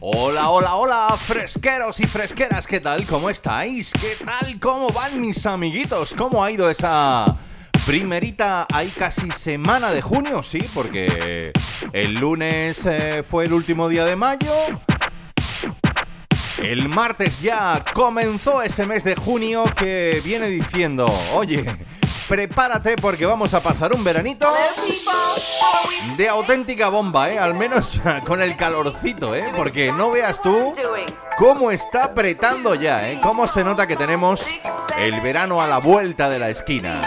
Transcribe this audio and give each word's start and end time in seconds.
Hola, 0.00 0.50
hola, 0.50 0.76
hola, 0.76 1.16
fresqueros 1.16 1.98
y 1.98 2.06
fresqueras, 2.06 2.68
¿qué 2.68 2.78
tal? 2.78 3.04
¿Cómo 3.04 3.28
estáis? 3.28 3.92
¿Qué 3.92 4.24
tal? 4.24 4.60
¿Cómo 4.60 4.90
van 4.90 5.20
mis 5.20 5.44
amiguitos? 5.44 6.14
¿Cómo 6.14 6.44
ha 6.44 6.52
ido 6.52 6.70
esa 6.70 7.36
primerita, 7.84 8.68
ahí 8.72 8.92
casi 8.96 9.28
semana 9.32 9.90
de 9.90 10.00
junio? 10.00 10.44
Sí, 10.44 10.64
porque 10.72 11.52
el 11.92 12.14
lunes 12.14 12.86
eh, 12.86 13.24
fue 13.24 13.46
el 13.46 13.52
último 13.52 13.88
día 13.88 14.04
de 14.04 14.14
mayo. 14.14 14.52
El 16.58 16.88
martes 16.88 17.42
ya 17.42 17.84
comenzó 17.92 18.62
ese 18.62 18.86
mes 18.86 19.02
de 19.02 19.16
junio 19.16 19.64
que 19.76 20.22
viene 20.24 20.46
diciendo, 20.46 21.06
oye, 21.32 21.64
prepárate 22.28 22.96
porque 22.96 23.26
vamos 23.26 23.54
a 23.54 23.62
pasar 23.62 23.92
un 23.92 24.04
veranito 24.04 24.46
de 26.16 26.28
auténtica 26.28 26.88
bomba, 26.88 27.30
¿eh? 27.30 27.38
Al 27.38 27.54
menos 27.54 28.00
con 28.26 28.42
el 28.42 28.56
calorcito, 28.56 29.34
¿eh? 29.34 29.50
Porque 29.56 29.92
no 29.92 30.10
veas 30.10 30.40
tú 30.42 30.74
cómo 31.36 31.70
está 31.70 32.04
apretando 32.04 32.74
ya, 32.74 33.08
¿eh? 33.10 33.20
Cómo 33.22 33.46
se 33.46 33.64
nota 33.64 33.86
que 33.86 33.96
tenemos 33.96 34.46
el 34.98 35.20
verano 35.20 35.62
a 35.62 35.66
la 35.66 35.78
vuelta 35.78 36.28
de 36.28 36.38
la 36.38 36.50
esquina. 36.50 37.00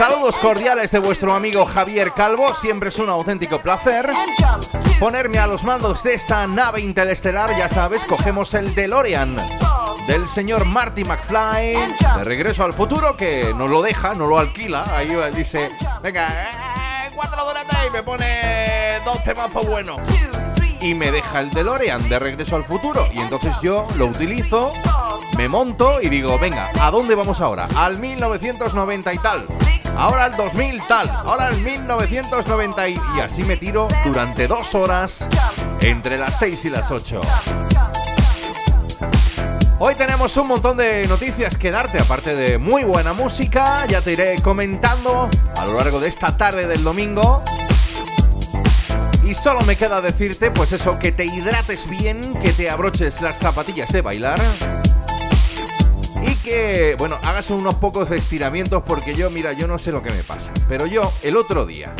Saludos 0.00 0.38
cordiales 0.38 0.92
de 0.92 0.98
vuestro 0.98 1.34
amigo 1.34 1.66
Javier 1.66 2.14
Calvo, 2.14 2.54
siempre 2.54 2.88
es 2.88 2.98
un 2.98 3.10
auténtico 3.10 3.60
placer 3.60 4.10
ponerme 4.98 5.36
a 5.36 5.46
los 5.46 5.62
mandos 5.62 6.02
de 6.02 6.14
esta 6.14 6.46
nave 6.46 6.80
interestelar, 6.80 7.50
ya 7.50 7.68
sabes, 7.68 8.06
cogemos 8.06 8.54
el 8.54 8.74
DeLorean 8.74 9.36
del 10.06 10.26
señor 10.26 10.64
Marty 10.64 11.04
McFly 11.04 11.74
de 12.16 12.24
regreso 12.24 12.64
al 12.64 12.72
futuro 12.72 13.14
que 13.14 13.52
nos 13.54 13.68
lo 13.68 13.82
deja, 13.82 14.14
no 14.14 14.26
lo 14.26 14.38
alquila, 14.38 14.84
ahí 14.96 15.14
dice, 15.36 15.68
venga, 16.02 16.28
eh, 16.28 17.10
cuatro 17.14 17.44
durante 17.44 17.76
y 17.86 17.90
me 17.90 18.02
pone 18.02 19.00
dos 19.04 19.22
temazos 19.22 19.66
buenos 19.66 20.00
y 20.80 20.94
me 20.94 21.10
deja 21.10 21.40
el 21.40 21.50
DeLorean 21.50 22.08
de 22.08 22.18
regreso 22.18 22.56
al 22.56 22.64
futuro. 22.64 23.06
Y 23.12 23.20
entonces 23.20 23.54
yo 23.62 23.86
lo 23.96 24.06
utilizo, 24.06 24.72
me 25.36 25.48
monto 25.48 26.00
y 26.00 26.08
digo, 26.08 26.38
venga, 26.38 26.68
¿a 26.80 26.90
dónde 26.90 27.14
vamos 27.14 27.40
ahora? 27.40 27.68
Al 27.76 27.98
1990 27.98 29.14
y 29.14 29.18
tal. 29.18 29.46
Ahora 29.96 30.24
al 30.24 30.36
2000 30.36 30.82
tal. 30.86 31.10
Ahora 31.10 31.46
al 31.46 31.60
1990 31.60 32.88
y, 32.88 33.00
y 33.16 33.20
así 33.20 33.42
me 33.42 33.56
tiro 33.56 33.88
durante 34.04 34.46
dos 34.46 34.74
horas 34.74 35.28
entre 35.80 36.18
las 36.18 36.38
6 36.38 36.64
y 36.64 36.70
las 36.70 36.90
8. 36.90 37.20
Hoy 39.82 39.94
tenemos 39.94 40.36
un 40.36 40.46
montón 40.46 40.76
de 40.76 41.06
noticias 41.06 41.56
que 41.56 41.70
darte, 41.70 41.98
aparte 41.98 42.34
de 42.34 42.58
muy 42.58 42.84
buena 42.84 43.14
música. 43.14 43.86
Ya 43.86 44.02
te 44.02 44.12
iré 44.12 44.36
comentando 44.42 45.30
a 45.56 45.64
lo 45.64 45.74
largo 45.74 46.00
de 46.00 46.08
esta 46.08 46.36
tarde 46.36 46.66
del 46.66 46.84
domingo. 46.84 47.42
Y 49.30 49.34
solo 49.34 49.60
me 49.60 49.76
queda 49.76 50.00
decirte, 50.00 50.50
pues 50.50 50.72
eso, 50.72 50.98
que 50.98 51.12
te 51.12 51.24
hidrates 51.24 51.88
bien, 51.88 52.34
que 52.42 52.52
te 52.52 52.68
abroches 52.68 53.22
las 53.22 53.38
zapatillas 53.38 53.92
de 53.92 54.00
bailar. 54.00 54.40
Y 56.26 56.34
que, 56.38 56.96
bueno, 56.98 57.16
hagas 57.22 57.50
unos 57.50 57.76
pocos 57.76 58.10
estiramientos 58.10 58.82
porque 58.84 59.14
yo, 59.14 59.30
mira, 59.30 59.52
yo 59.52 59.68
no 59.68 59.78
sé 59.78 59.92
lo 59.92 60.02
que 60.02 60.10
me 60.10 60.24
pasa. 60.24 60.50
Pero 60.68 60.86
yo, 60.86 61.12
el 61.22 61.36
otro 61.36 61.64
día, 61.64 61.94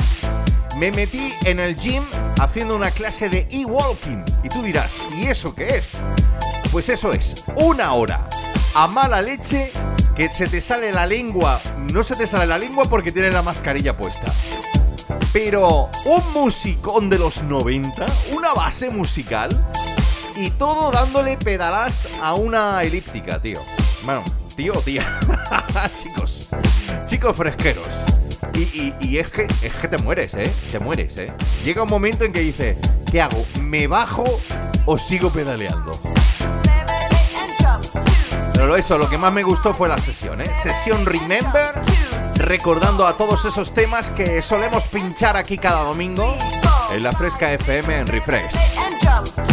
me 0.77 0.91
metí 0.91 1.33
en 1.45 1.61
el 1.61 1.77
gym 1.77 2.03
haciendo 2.41 2.75
una 2.75 2.91
clase 2.91 3.29
de 3.29 3.47
e-walking. 3.53 4.25
Y 4.43 4.49
tú 4.49 4.61
dirás, 4.65 5.01
¿y 5.17 5.29
eso 5.29 5.55
qué 5.55 5.77
es? 5.77 6.03
Pues 6.73 6.89
eso 6.89 7.13
es, 7.13 7.45
una 7.55 7.93
hora 7.93 8.29
a 8.75 8.89
mala 8.89 9.23
leche 9.23 9.71
que 10.17 10.29
se 10.29 10.49
te 10.49 10.61
sale 10.61 10.91
la 10.91 11.07
lengua. 11.07 11.63
No 11.93 12.03
se 12.03 12.17
te 12.17 12.27
sale 12.27 12.47
la 12.47 12.59
lengua 12.59 12.87
porque 12.87 13.13
tienes 13.13 13.33
la 13.33 13.43
mascarilla 13.43 13.97
puesta. 13.97 14.35
Pero 15.33 15.89
un 16.07 16.33
musicón 16.33 17.09
de 17.09 17.19
los 17.19 17.43
90, 17.45 18.05
una 18.33 18.53
base 18.53 18.91
musical 18.91 19.49
y 20.37 20.51
todo 20.51 20.91
dándole 20.91 21.37
pedalas 21.37 22.09
a 22.21 22.35
una 22.35 22.83
elíptica, 22.83 23.41
tío. 23.41 23.61
Bueno, 24.03 24.25
tío, 24.57 24.73
tía. 24.85 25.21
chicos, 26.03 26.51
chicos 27.07 27.37
fresqueros. 27.37 28.07
Y, 28.55 28.93
y, 29.01 29.19
es, 29.19 29.31
que, 29.31 29.47
es 29.63 29.79
que 29.81 29.87
te 29.87 29.99
mueres, 29.99 30.35
¿eh? 30.35 30.53
Te 30.71 30.81
mueres, 30.81 31.17
¿eh? 31.19 31.33
Llega 31.63 31.85
un 31.85 31.89
momento 31.89 32.25
en 32.25 32.33
que 32.33 32.41
dices, 32.41 32.77
¿qué 33.11 33.23
hago? 33.23 33.47
¿Me 33.61 33.87
bajo 33.87 34.25
o 34.85 34.99
sigo 34.99 35.31
pedaleando? 35.31 35.93
Pero 38.53 38.77
eso, 38.77 38.99
lo 38.99 39.09
que 39.09 39.17
más 39.17 39.33
me 39.33 39.45
gustó 39.45 39.73
fue 39.73 39.89
la 39.89 39.99
sesión, 39.99 40.41
¿eh? 40.41 40.53
Sesión 40.61 41.07
Remember 41.07 41.73
recordando 42.43 43.07
a 43.07 43.13
todos 43.13 43.45
esos 43.45 43.73
temas 43.73 44.11
que 44.11 44.43
solemos 44.43 44.89
pinchar 44.89 45.37
aquí 45.37 45.59
cada 45.59 45.85
domingo 45.85 46.37
en 46.93 47.03
la 47.03 47.13
Fresca 47.13 47.53
FM 47.53 48.01
en 48.01 48.07
Refresh. 48.07 49.50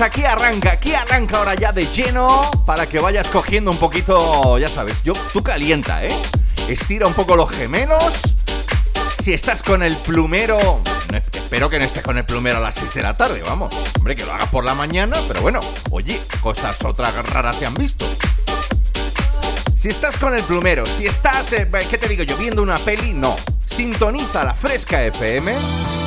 Pues 0.00 0.12
aquí 0.12 0.24
arranca, 0.24 0.72
aquí 0.72 0.94
arranca 0.94 1.36
ahora 1.36 1.54
ya 1.54 1.72
de 1.72 1.84
lleno 1.84 2.50
para 2.64 2.86
que 2.86 3.00
vayas 3.00 3.28
cogiendo 3.28 3.70
un 3.70 3.76
poquito, 3.76 4.56
ya 4.56 4.66
sabes, 4.66 5.02
yo, 5.02 5.12
tú 5.34 5.42
calienta, 5.42 6.06
¿eh? 6.06 6.10
estira 6.68 7.06
un 7.06 7.12
poco 7.12 7.36
los 7.36 7.50
gemelos. 7.50 8.34
Si 9.22 9.34
estás 9.34 9.62
con 9.62 9.82
el 9.82 9.94
plumero, 9.96 10.80
espero 11.30 11.68
que 11.68 11.78
no 11.78 11.84
estés 11.84 12.02
con 12.02 12.16
el 12.16 12.24
plumero 12.24 12.56
a 12.56 12.60
las 12.60 12.76
6 12.76 12.94
de 12.94 13.02
la 13.02 13.12
tarde, 13.12 13.42
vamos. 13.42 13.74
Hombre, 13.98 14.16
que 14.16 14.24
lo 14.24 14.32
hagas 14.32 14.48
por 14.48 14.64
la 14.64 14.74
mañana, 14.74 15.18
pero 15.28 15.42
bueno, 15.42 15.60
oye, 15.90 16.18
cosas 16.40 16.82
otras 16.82 17.14
raras 17.26 17.56
se 17.56 17.66
han 17.66 17.74
visto. 17.74 18.06
Si 19.76 19.88
estás 19.88 20.16
con 20.16 20.34
el 20.34 20.42
plumero, 20.44 20.86
si 20.86 21.04
estás, 21.04 21.52
eh, 21.52 21.68
¿qué 21.90 21.98
te 21.98 22.08
digo 22.08 22.22
yo? 22.22 22.38
Viendo 22.38 22.62
una 22.62 22.78
peli, 22.78 23.12
no. 23.12 23.36
Sintoniza 23.66 24.44
la 24.44 24.54
Fresca 24.54 25.04
FM 25.04 25.99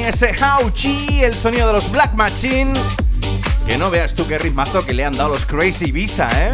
ese 0.05 0.33
Hauchi, 0.39 1.23
el 1.23 1.33
sonido 1.33 1.67
de 1.67 1.73
los 1.73 1.91
Black 1.91 2.13
Machine. 2.13 2.73
Que 3.67 3.77
no 3.77 3.89
veas 3.89 4.13
tú 4.13 4.27
qué 4.27 4.37
ritmazo 4.37 4.85
que 4.85 4.93
le 4.93 5.05
han 5.05 5.15
dado 5.15 5.29
los 5.29 5.45
Crazy 5.45 5.91
Visa, 5.91 6.29
¿eh? 6.33 6.53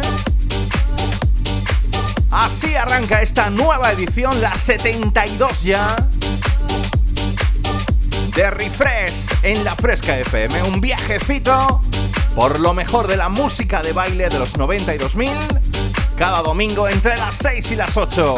Así 2.30 2.74
arranca 2.74 3.22
esta 3.22 3.50
nueva 3.50 3.92
edición, 3.92 4.40
la 4.40 4.56
72 4.56 5.62
ya. 5.62 5.96
De 8.34 8.50
Refresh 8.50 9.30
en 9.42 9.64
la 9.64 9.74
Fresca 9.74 10.18
FM. 10.18 10.62
Un 10.64 10.80
viajecito 10.80 11.82
por 12.34 12.60
lo 12.60 12.72
mejor 12.72 13.08
de 13.08 13.16
la 13.16 13.28
música 13.28 13.82
de 13.82 13.92
baile 13.92 14.28
de 14.28 14.38
los 14.38 14.56
90 14.56 14.94
y 14.94 14.98
2000. 14.98 15.30
Cada 16.16 16.42
domingo 16.42 16.88
entre 16.88 17.16
las 17.16 17.36
6 17.38 17.72
y 17.72 17.76
las 17.76 17.96
8. 17.96 18.34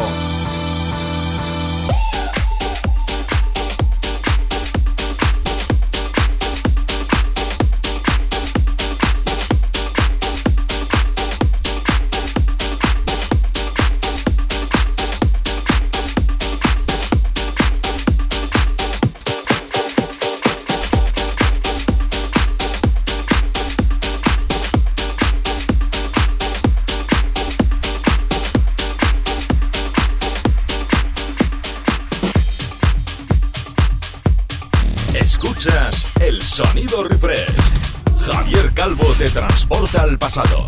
Transporta 39.29 40.03
al 40.03 40.17
pasado. 40.17 40.67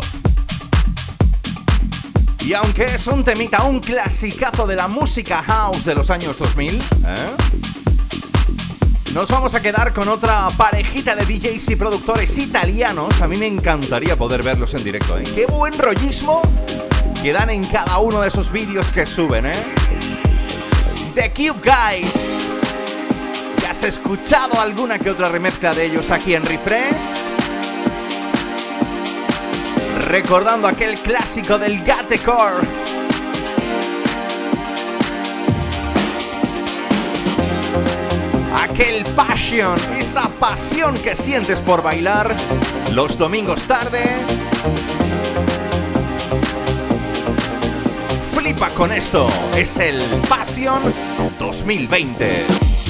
Y 2.40 2.54
aunque 2.54 2.84
es 2.84 3.06
un 3.06 3.24
temita, 3.24 3.64
un 3.64 3.80
clasicazo 3.80 4.66
de 4.66 4.76
la 4.76 4.88
música 4.88 5.42
house 5.42 5.84
de 5.84 5.94
los 5.94 6.10
años 6.10 6.38
2000, 6.38 6.74
¿eh? 6.74 6.80
nos 9.14 9.30
vamos 9.30 9.54
a 9.54 9.60
quedar 9.60 9.92
con 9.92 10.08
otra 10.08 10.48
parejita 10.56 11.14
de 11.14 11.24
DJs 11.24 11.70
y 11.70 11.76
productores 11.76 12.36
italianos. 12.38 13.20
A 13.22 13.28
mí 13.28 13.36
me 13.36 13.46
encantaría 13.46 14.16
poder 14.16 14.42
verlos 14.42 14.74
en 14.74 14.84
directo. 14.84 15.18
¿eh? 15.18 15.24
Qué 15.34 15.46
buen 15.46 15.72
rollismo 15.78 16.42
que 17.22 17.32
dan 17.32 17.50
en 17.50 17.64
cada 17.64 17.98
uno 17.98 18.20
de 18.20 18.28
esos 18.28 18.50
vídeos 18.50 18.86
que 18.88 19.06
suben. 19.06 19.46
¿eh? 19.46 19.52
The 21.14 21.32
Cube 21.32 21.60
Guys. 21.62 22.53
¿Ya 23.74 23.88
has 23.88 23.96
escuchado 23.96 24.60
alguna 24.60 25.00
que 25.00 25.10
otra 25.10 25.28
remezcla 25.28 25.74
de 25.74 25.86
ellos 25.86 26.12
aquí 26.12 26.36
en 26.36 26.44
Refresh? 26.44 27.24
recordando 30.06 30.68
aquel 30.68 30.94
clásico 30.96 31.58
del 31.58 31.82
Gatecore. 31.82 32.64
Aquel 38.62 39.02
passion, 39.16 39.76
esa 39.98 40.28
pasión 40.28 40.94
que 40.94 41.16
sientes 41.16 41.60
por 41.60 41.82
bailar 41.82 42.32
los 42.92 43.18
domingos 43.18 43.64
tarde. 43.64 44.04
Flipa 48.32 48.68
con 48.68 48.92
esto, 48.92 49.26
es 49.56 49.78
el 49.78 50.00
Passion 50.28 50.80
2020. 51.40 52.83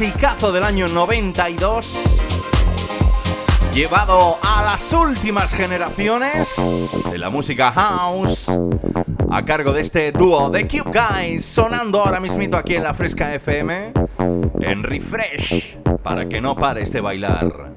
Clasicazo 0.00 0.50
del 0.50 0.64
año 0.64 0.88
92 0.88 2.22
llevado 3.74 4.38
a 4.42 4.62
las 4.62 4.94
últimas 4.94 5.52
generaciones 5.52 6.56
de 7.10 7.18
la 7.18 7.28
música 7.28 7.70
house 7.70 8.50
a 9.30 9.44
cargo 9.44 9.74
de 9.74 9.82
este 9.82 10.10
dúo 10.10 10.48
de 10.48 10.66
Cube 10.66 10.90
Guys 10.90 11.44
sonando 11.44 12.00
ahora 12.00 12.18
mismito 12.18 12.56
aquí 12.56 12.76
en 12.76 12.82
la 12.82 12.94
Fresca 12.94 13.34
FM 13.34 13.92
en 14.62 14.82
Refresh 14.84 15.76
para 16.02 16.26
que 16.26 16.40
no 16.40 16.56
pares 16.56 16.94
de 16.94 17.02
bailar. 17.02 17.69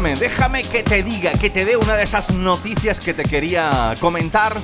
Déjame, 0.00 0.62
que 0.62 0.82
te 0.82 1.02
diga, 1.02 1.32
que 1.32 1.50
te 1.50 1.66
dé 1.66 1.76
una 1.76 1.94
de 1.94 2.04
esas 2.04 2.32
noticias 2.32 3.00
que 3.00 3.12
te 3.12 3.22
quería 3.22 3.94
comentar 4.00 4.56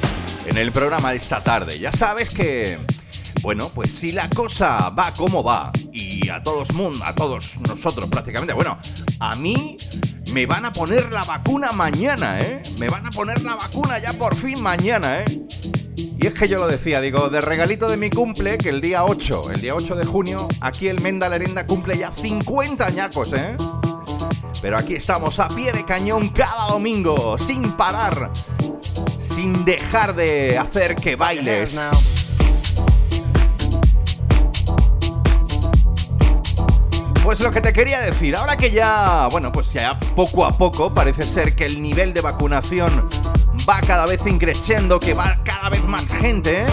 en 0.47 0.57
el 0.57 0.73
programa 0.73 1.11
de 1.11 1.19
esta 1.19 1.43
tarde. 1.45 1.79
Ya 1.79 1.93
sabes 1.93 2.31
que, 2.31 2.79
bueno, 3.43 3.71
pues 3.75 3.93
si 3.93 4.13
la 4.13 4.31
cosa 4.31 4.89
va 4.91 5.13
como 5.13 5.45
va 5.45 5.73
y 5.93 6.31
a 6.31 6.43
todos 6.43 6.73
mundo, 6.73 7.05
a 7.05 7.15
todos 7.15 7.59
nosotros 7.59 8.09
prácticamente, 8.09 8.55
bueno, 8.55 8.79
a 9.21 9.37
mí 9.37 9.77
me 10.33 10.47
van 10.47 10.65
a 10.65 10.73
poner 10.73 11.13
la 11.13 11.23
vacuna 11.25 11.71
mañana, 11.73 12.41
¿eh? 12.41 12.63
Me 12.79 12.89
van 12.89 13.07
a 13.07 13.11
poner 13.11 13.43
la 13.43 13.57
vacuna 13.57 13.99
ya 13.99 14.15
por 14.15 14.37
fin 14.37 14.63
mañana, 14.63 15.21
¿eh? 15.21 15.43
Y 16.19 16.27
es 16.27 16.33
que 16.33 16.49
yo 16.49 16.57
lo 16.57 16.67
decía, 16.67 17.03
digo, 17.03 17.29
de 17.29 17.43
regalito 17.43 17.89
de 17.89 17.99
mi 17.99 18.09
cumple, 18.09 18.57
que 18.57 18.71
el 18.71 18.81
día 18.81 19.05
8, 19.05 19.51
el 19.53 19.61
día 19.61 19.75
8 19.75 19.97
de 19.97 20.07
junio, 20.07 20.49
aquí 20.63 20.89
el 20.89 21.03
Menda 21.03 21.29
Lerenda 21.29 21.67
cumple 21.67 21.99
ya 21.99 22.11
50 22.11 22.87
añacos, 22.87 23.35
¿eh? 23.35 23.55
Pero 24.63 24.79
aquí 24.79 24.95
estamos 24.95 25.39
a 25.39 25.49
pie 25.49 25.73
de 25.73 25.85
cañón 25.85 26.31
cada 26.31 26.69
domingo, 26.69 27.37
sin 27.39 27.73
parar, 27.73 28.31
sin 29.19 29.65
dejar 29.65 30.15
de 30.15 30.59
hacer 30.59 30.97
que 30.97 31.17
bailes. 31.17 31.79
Pues 37.23 37.41
lo 37.41 37.51
que 37.51 37.61
te 37.61 37.73
quería 37.73 38.01
decir, 38.01 38.37
ahora 38.37 38.57
que 38.57 38.71
ya, 38.71 39.29
bueno, 39.31 39.51
pues 39.51 39.73
ya 39.73 39.99
poco 39.99 40.45
a 40.45 40.57
poco 40.57 40.95
parece 40.95 41.27
ser 41.27 41.57
que 41.57 41.67
el 41.67 41.83
nivel 41.83 42.15
de 42.15 42.21
vacunación 42.21 43.09
va 43.69 43.81
cada 43.81 44.07
vez 44.07 44.25
increciendo, 44.27 45.01
que 45.01 45.13
va 45.13 45.41
cada 45.45 45.69
vez 45.69 45.85
más 45.85 46.15
gente, 46.15 46.63
¿eh? 46.63 46.67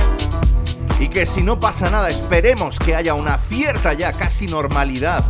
y 0.99 1.09
que 1.09 1.25
si 1.25 1.41
no 1.41 1.59
pasa 1.59 1.89
nada 1.89 2.09
esperemos 2.09 2.77
que 2.77 2.95
haya 2.95 3.15
una 3.15 3.37
cierta 3.39 3.93
ya 3.93 4.13
casi 4.13 4.45
normalidad 4.45 5.23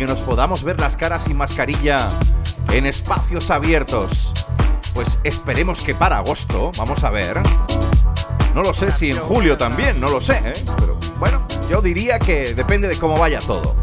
que 0.00 0.06
nos 0.06 0.22
podamos 0.22 0.64
ver 0.64 0.80
las 0.80 0.96
caras 0.96 1.24
sin 1.24 1.36
mascarilla 1.36 2.08
en 2.72 2.86
espacios 2.86 3.50
abiertos. 3.50 4.32
Pues 4.94 5.18
esperemos 5.24 5.82
que 5.82 5.94
para 5.94 6.16
agosto, 6.16 6.72
vamos 6.78 7.04
a 7.04 7.10
ver. 7.10 7.38
No 8.54 8.62
lo 8.62 8.72
sé 8.72 8.92
si 8.92 9.10
en 9.10 9.18
julio 9.18 9.58
también, 9.58 10.00
no 10.00 10.08
lo 10.08 10.22
sé, 10.22 10.40
¿eh? 10.42 10.64
pero 10.78 10.98
bueno, 11.18 11.46
yo 11.68 11.82
diría 11.82 12.18
que 12.18 12.54
depende 12.54 12.88
de 12.88 12.96
cómo 12.96 13.18
vaya 13.18 13.40
todo. 13.40 13.76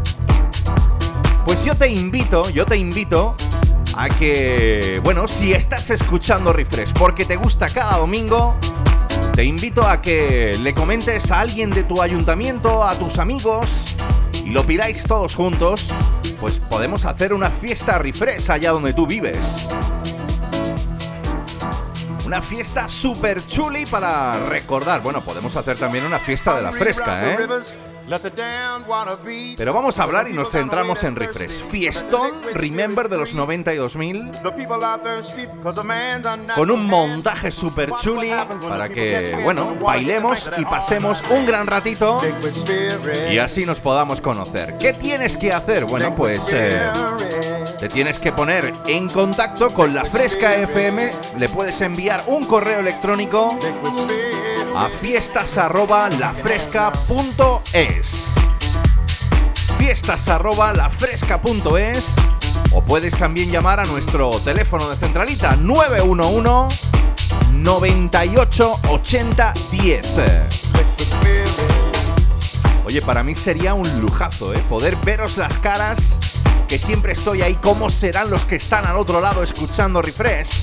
Pues 1.44 1.64
yo 1.64 1.76
te 1.76 1.86
invito, 1.86 2.50
yo 2.50 2.66
te 2.66 2.76
invito 2.76 3.36
a 3.94 4.08
que, 4.08 5.00
bueno, 5.04 5.28
si 5.28 5.52
estás 5.52 5.88
escuchando 5.90 6.52
Refresh 6.52 6.94
porque 6.94 7.26
te 7.26 7.36
gusta 7.36 7.68
cada 7.68 7.96
domingo, 7.96 8.56
te 9.34 9.44
invito 9.44 9.86
a 9.86 10.02
que 10.02 10.58
le 10.60 10.74
comentes 10.74 11.30
a 11.30 11.38
alguien 11.38 11.70
de 11.70 11.84
tu 11.84 12.02
ayuntamiento, 12.02 12.84
a 12.84 12.96
tus 12.96 13.18
amigos, 13.18 13.94
y 14.48 14.50
lo 14.50 14.64
pidáis 14.64 15.02
todos 15.02 15.34
juntos, 15.34 15.92
pues 16.40 16.58
podemos 16.58 17.04
hacer 17.04 17.34
una 17.34 17.50
fiesta 17.50 17.98
refresh 17.98 18.50
allá 18.50 18.70
donde 18.70 18.94
tú 18.94 19.06
vives. 19.06 19.68
Una 22.24 22.40
fiesta 22.40 22.88
super 22.88 23.46
chuli 23.46 23.84
para 23.84 24.46
recordar. 24.46 25.02
Bueno, 25.02 25.20
podemos 25.20 25.54
hacer 25.54 25.76
también 25.76 26.06
una 26.06 26.18
fiesta 26.18 26.56
de 26.56 26.62
la 26.62 26.72
fresca, 26.72 27.30
¿eh? 27.30 27.36
Pero 29.56 29.74
vamos 29.74 29.98
a 29.98 30.02
hablar 30.02 30.28
y 30.28 30.32
nos 30.32 30.50
centramos 30.50 31.04
en 31.04 31.16
refresh. 31.16 31.62
Fiestón 31.64 32.42
Remember 32.54 33.08
de 33.08 33.16
los 33.16 33.34
90 33.34 33.74
y 33.74 33.76
2000. 33.76 34.30
Con 36.54 36.70
un 36.70 36.86
montaje 36.86 37.50
super 37.50 37.92
chuli 38.00 38.32
para 38.68 38.88
que, 38.88 39.38
bueno, 39.44 39.76
bailemos 39.80 40.50
y 40.56 40.64
pasemos 40.64 41.22
un 41.30 41.46
gran 41.46 41.66
ratito 41.66 42.22
y 43.30 43.38
así 43.38 43.66
nos 43.66 43.80
podamos 43.80 44.20
conocer. 44.20 44.76
¿Qué 44.78 44.92
tienes 44.92 45.36
que 45.36 45.52
hacer? 45.52 45.84
Bueno, 45.84 46.14
pues 46.14 46.40
eh, 46.52 46.80
te 47.78 47.88
tienes 47.88 48.18
que 48.18 48.32
poner 48.32 48.72
en 48.86 49.08
contacto 49.08 49.72
con 49.72 49.94
la 49.94 50.04
Fresca 50.04 50.54
FM. 50.54 51.12
Le 51.38 51.48
puedes 51.48 51.80
enviar 51.80 52.24
un 52.26 52.46
correo 52.46 52.80
electrónico 52.80 53.58
a 54.76 54.88
fiestas 54.88 55.58
arroba 55.58 56.08
lafresca.es. 56.10 58.34
Fiestas 59.78 60.28
arroba 60.28 60.72
lafresca.es 60.72 62.14
o 62.72 62.82
puedes 62.82 63.16
también 63.16 63.50
llamar 63.50 63.80
a 63.80 63.84
nuestro 63.84 64.30
teléfono 64.40 64.88
de 64.88 64.96
centralita 64.96 65.56
911 65.56 66.76
98 67.52 68.80
80 68.88 69.54
10. 69.70 70.06
Oye, 72.86 73.02
para 73.02 73.22
mí 73.22 73.34
sería 73.34 73.74
un 73.74 74.00
lujazo, 74.00 74.54
¿eh? 74.54 74.64
Poder 74.68 74.96
veros 74.96 75.36
las 75.36 75.58
caras, 75.58 76.18
que 76.68 76.78
siempre 76.78 77.12
estoy 77.12 77.42
ahí, 77.42 77.54
cómo 77.56 77.90
serán 77.90 78.30
los 78.30 78.46
que 78.46 78.56
están 78.56 78.86
al 78.86 78.96
otro 78.96 79.20
lado 79.20 79.42
escuchando 79.42 80.00
Refresh. 80.00 80.62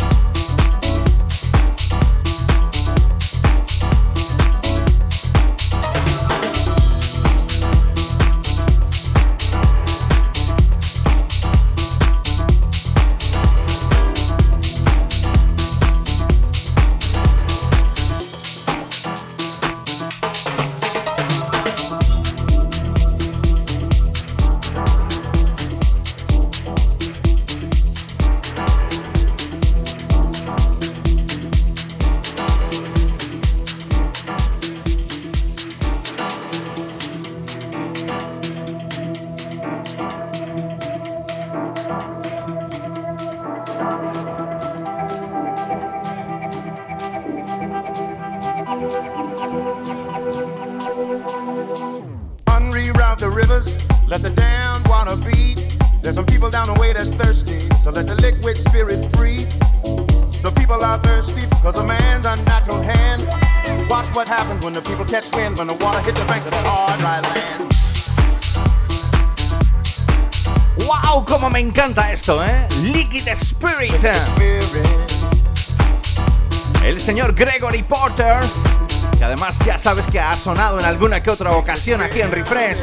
Sabes 79.86 80.08
que 80.08 80.20
ha 80.20 80.36
sonado 80.36 80.80
en 80.80 80.86
alguna 80.86 81.22
que 81.22 81.30
otra 81.30 81.52
ocasión 81.52 82.02
aquí 82.02 82.20
en 82.20 82.32
Refresh, 82.32 82.80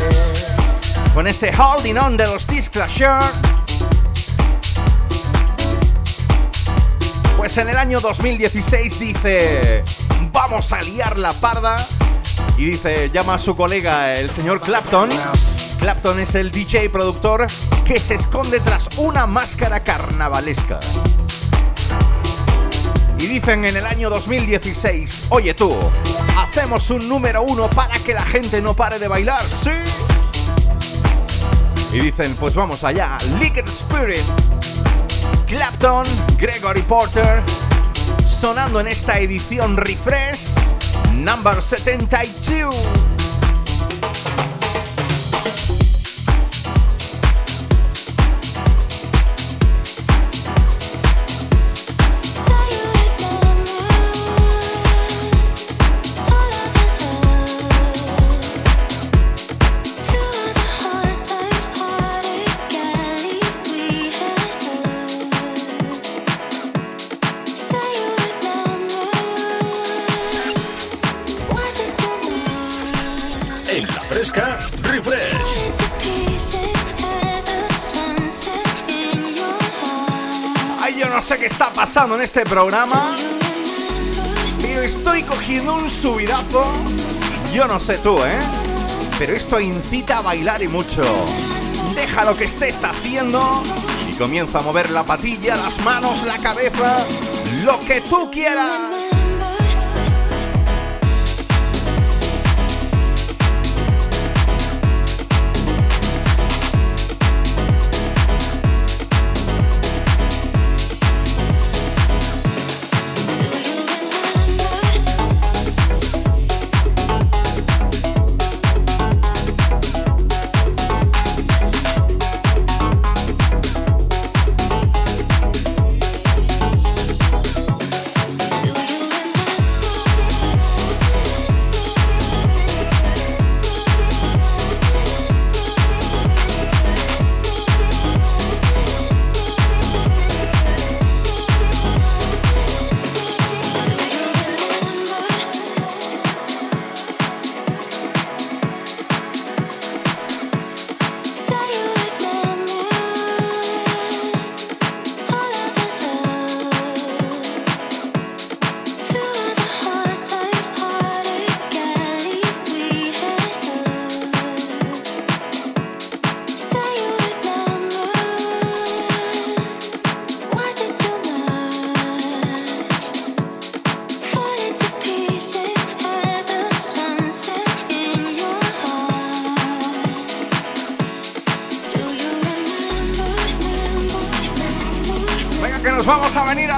con 1.12 1.26
ese 1.26 1.52
Holding 1.52 1.98
On 1.98 2.16
de 2.16 2.28
los 2.28 2.46
Disclosure. 2.46 3.18
Pues 7.36 7.58
en 7.58 7.70
el 7.70 7.76
año 7.76 7.98
2016 7.98 9.00
dice, 9.00 9.82
vamos 10.30 10.72
a 10.72 10.80
liar 10.80 11.18
la 11.18 11.32
parda. 11.32 11.74
Y 12.56 12.66
dice, 12.66 13.10
llama 13.10 13.34
a 13.34 13.38
su 13.40 13.56
colega, 13.56 14.14
el 14.14 14.30
señor 14.30 14.60
Clapton. 14.60 15.10
Clapton 15.80 16.20
es 16.20 16.36
el 16.36 16.52
DJ 16.52 16.88
productor 16.88 17.48
que 17.84 17.98
se 17.98 18.14
esconde 18.14 18.60
tras 18.60 18.88
una 18.96 19.26
máscara 19.26 19.82
carnavalesca. 19.82 20.78
Y 23.22 23.28
dicen 23.28 23.64
en 23.64 23.76
el 23.76 23.86
año 23.86 24.10
2016, 24.10 25.26
oye 25.28 25.54
tú, 25.54 25.76
hacemos 26.36 26.90
un 26.90 27.08
número 27.08 27.44
uno 27.44 27.70
para 27.70 27.94
que 28.00 28.14
la 28.14 28.26
gente 28.26 28.60
no 28.60 28.74
pare 28.74 28.98
de 28.98 29.06
bailar, 29.06 29.44
¿sí? 29.48 29.70
Y 31.92 32.00
dicen, 32.00 32.34
pues 32.34 32.56
vamos 32.56 32.82
allá, 32.82 33.18
Liquid 33.38 33.68
Spirit, 33.68 34.24
Clapton, 35.46 36.04
Gregory 36.36 36.82
Porter, 36.82 37.44
sonando 38.26 38.80
en 38.80 38.88
esta 38.88 39.20
edición 39.20 39.76
Refresh, 39.76 40.56
number 41.12 41.62
72. 41.62 42.74
En 82.02 82.20
este 82.20 82.44
programa, 82.44 83.14
pero 84.60 84.82
estoy 84.82 85.22
cogiendo 85.22 85.76
un 85.76 85.88
subidazo. 85.88 86.64
Yo 87.54 87.68
no 87.68 87.78
sé 87.78 87.96
tú, 87.98 88.18
¿eh? 88.24 88.40
Pero 89.20 89.36
esto 89.36 89.60
incita 89.60 90.18
a 90.18 90.20
bailar 90.20 90.62
y 90.64 90.68
mucho. 90.68 91.04
Deja 91.94 92.24
lo 92.24 92.36
que 92.36 92.44
estés 92.44 92.82
haciendo 92.82 93.62
y 94.10 94.14
comienza 94.14 94.58
a 94.58 94.62
mover 94.62 94.90
la 94.90 95.04
patilla, 95.04 95.54
las 95.54 95.78
manos, 95.84 96.24
la 96.24 96.38
cabeza, 96.38 97.06
lo 97.64 97.78
que 97.78 98.00
tú 98.00 98.28
quieras. 98.32 98.91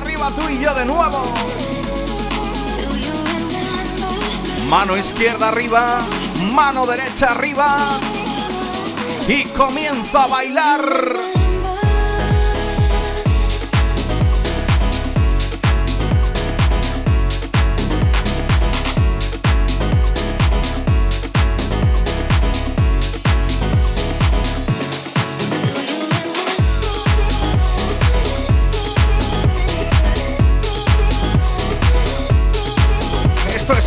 Arriba 0.04 0.30
tú 0.30 0.48
y 0.50 0.58
yo 0.58 0.74
de 0.74 0.84
nuevo. 0.84 1.24
Mano 4.68 4.96
izquierda 4.96 5.48
arriba, 5.48 6.00
mano 6.52 6.86
derecha 6.86 7.30
arriba 7.30 7.98
y 9.26 9.44
comienza 9.44 10.24
a 10.24 10.26
bailar. 10.26 11.43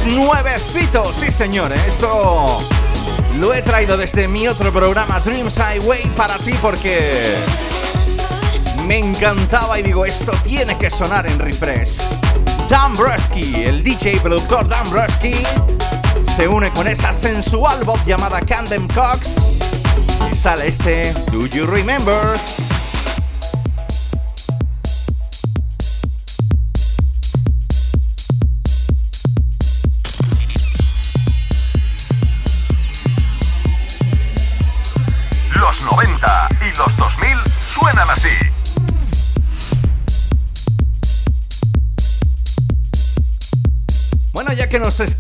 Nuevecito, 0.08 1.14
sí 1.14 1.32
señor, 1.32 1.72
¿eh? 1.72 1.80
esto 1.88 2.68
lo 3.38 3.54
he 3.54 3.62
traído 3.62 3.96
desde 3.96 4.28
mi 4.28 4.48
otro 4.48 4.74
programa 4.74 5.20
Dreams 5.20 5.58
Highway 5.58 6.04
para 6.16 6.38
ti 6.40 6.54
porque 6.62 7.36
me 8.88 8.98
encantaba 8.98 9.80
y 9.80 9.84
digo, 9.84 10.06
esto 10.06 10.32
tiene 10.44 10.78
que 10.78 10.90
sonar 10.90 11.28
en 11.28 11.38
refresh. 11.38 12.10
Dan 12.68 12.96
Brusky, 12.96 13.66
el 13.66 13.84
DJ 13.84 14.20
productor 14.22 14.68
Dan 14.68 14.90
Brusky, 14.90 15.36
se 16.36 16.48
une 16.48 16.72
con 16.72 16.88
esa 16.88 17.14
sensual 17.14 17.84
voz 17.84 18.04
llamada 18.04 18.42
Candem 18.42 18.88
Cox 18.88 19.58
y 20.32 20.36
sale 20.36 20.68
este 20.68 21.14
Do 21.32 21.46
You 21.46 21.68
Remember? 21.68 22.40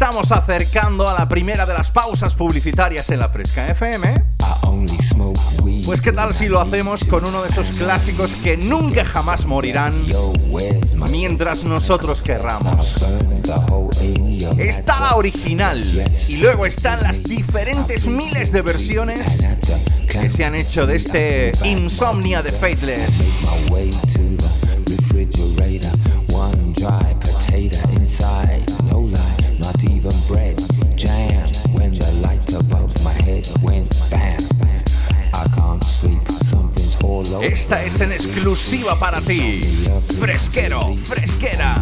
Estamos 0.10 0.32
acercando 0.32 1.06
a 1.06 1.20
la 1.20 1.28
primera 1.28 1.65
de 1.65 1.74
las 1.74 1.91
pausas 1.91 2.34
publicitarias 2.34 3.10
en 3.10 3.20
la 3.20 3.28
Fresca 3.28 3.67
FM. 3.67 4.24
Pues 5.84 6.00
qué 6.00 6.13
tal 6.13 6.34
si 6.34 6.48
lo 6.48 6.62
hacemos 6.62 7.04
con 7.04 7.28
uno 7.28 7.43
de 7.43 7.50
esos 7.50 7.78
clásicos 7.78 8.38
que 8.38 8.56
nunca 8.56 9.04
jamás 9.04 9.46
morirán 9.46 9.93
mientras 11.12 11.65
nosotros 11.65 12.22
querramos. 12.22 13.06
Está 14.58 14.98
la 15.02 15.15
original 15.17 15.84
y 16.30 16.38
luego 16.38 16.65
están 16.65 17.04
las 17.04 17.22
diferentes 17.26 18.08
miles 18.08 18.54
de 18.54 18.62
versiones 18.62 19.46
que 20.08 20.30
se 20.30 20.46
han 20.46 20.56
hecho 20.56 20.88
de 20.88 20.96
este 20.96 21.52
Insomnia 21.65 22.41
de 22.41 22.54
Faithless. 22.54 23.34
Esta 37.41 37.84
es 37.84 38.02
en 38.02 38.12
exclusiva 38.12 38.97
para 39.00 39.21
ti. 39.21 39.62
Fresquero, 40.19 40.95
fresquera. 40.95 41.76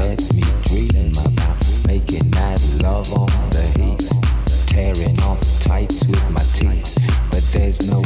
Tearing 4.67 5.19
off 5.21 5.39
tights 5.61 6.05
with 6.07 6.29
my 6.31 6.41
teeth, 6.53 6.97
but 7.31 7.41
there's 7.53 7.89
no 7.89 8.01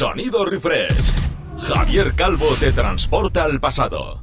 sonido 0.00 0.46
refresh. 0.46 1.12
Javier 1.60 2.14
Calvo 2.14 2.46
te 2.58 2.72
transporta 2.72 3.44
al 3.44 3.60
pasado. 3.60 4.22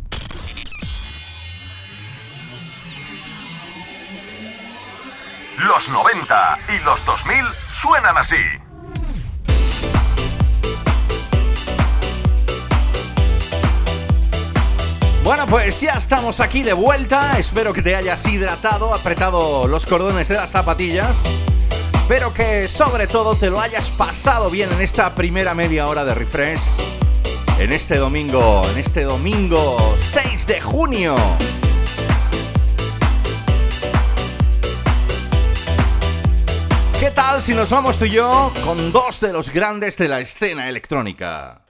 Los 5.68 5.90
90 5.90 6.58
y 6.70 6.84
los 6.84 7.06
2000 7.06 7.46
suenan 7.80 8.18
así. 8.18 8.36
Bueno, 15.24 15.46
pues 15.46 15.80
ya 15.82 15.92
estamos 15.92 16.40
aquí 16.40 16.64
de 16.64 16.74
vuelta. 16.74 17.38
Espero 17.38 17.72
que 17.74 17.84
te 17.84 17.96
hayas 17.96 18.26
hidratado, 18.26 18.96
apretado 18.96 19.68
los 19.68 19.86
cordones 19.86 20.28
de 20.28 20.38
las 20.38 20.50
zapatillas 20.50 21.28
Espero 22.10 22.34
que 22.34 22.70
sobre 22.70 23.06
todo 23.06 23.36
te 23.36 23.50
lo 23.50 23.60
hayas 23.60 23.90
pasado 23.90 24.50
bien 24.50 24.72
en 24.72 24.80
esta 24.80 25.14
primera 25.14 25.54
media 25.54 25.88
hora 25.88 26.06
de 26.06 26.16
refresh. 26.16 26.80
En 27.60 27.74
este 27.74 27.98
domingo, 27.98 28.62
en 28.72 28.78
este 28.78 29.04
domingo 29.04 29.94
6 30.00 30.48
de 30.48 30.62
junio. 30.62 31.18
¿Qué 36.98 37.12
tal 37.12 37.42
si 37.42 37.54
nos 37.54 37.70
vamos 37.72 37.98
tú 37.98 38.06
y 38.06 38.12
yo 38.12 38.54
con 38.64 38.94
dos 38.94 39.20
de 39.20 39.34
los 39.34 39.50
grandes 39.50 39.98
de 39.98 40.08
la 40.08 40.22
escena 40.22 40.70
electrónica? 40.70 41.64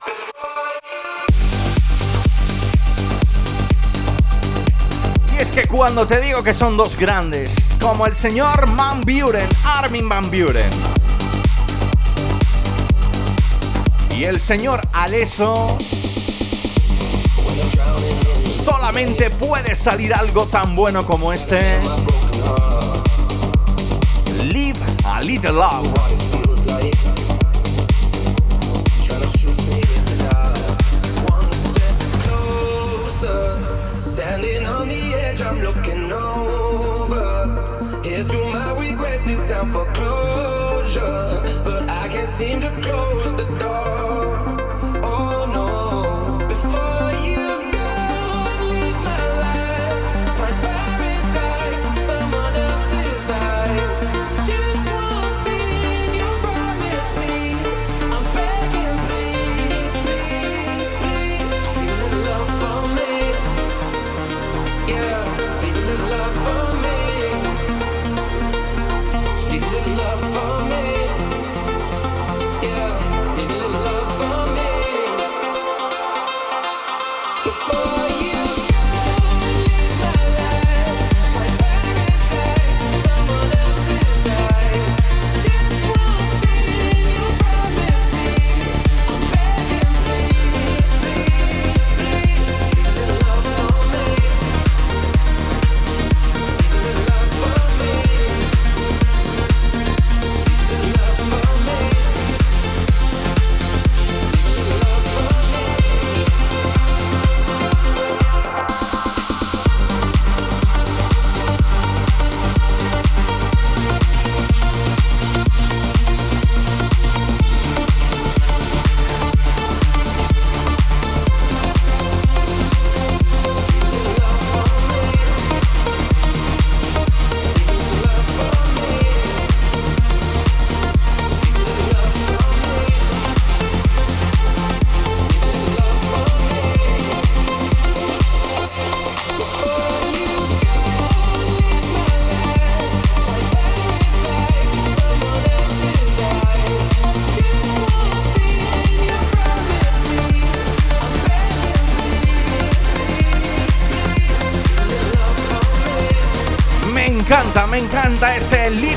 Es 5.47 5.51
que 5.51 5.67
cuando 5.67 6.05
te 6.05 6.19
digo 6.19 6.43
que 6.43 6.53
son 6.53 6.75
dos 6.75 6.97
grandes, 6.97 7.75
como 7.79 8.05
el 8.05 8.15
señor 8.15 8.69
Van 8.75 9.01
Buren, 9.01 9.47
Armin 9.63 10.09
Van 10.09 10.29
Buren, 10.29 10.69
y 14.15 14.23
el 14.25 14.41
señor 14.41 14.81
Aleso, 14.91 15.77
solamente 18.65 19.29
puede 19.29 19.75
salir 19.75 20.13
algo 20.13 20.47
tan 20.47 20.75
bueno 20.75 21.05
como 21.05 21.31
este. 21.31 21.79
Live 24.43 24.79
a 25.05 25.21
Little 25.21 25.51
Love. 25.51 26.26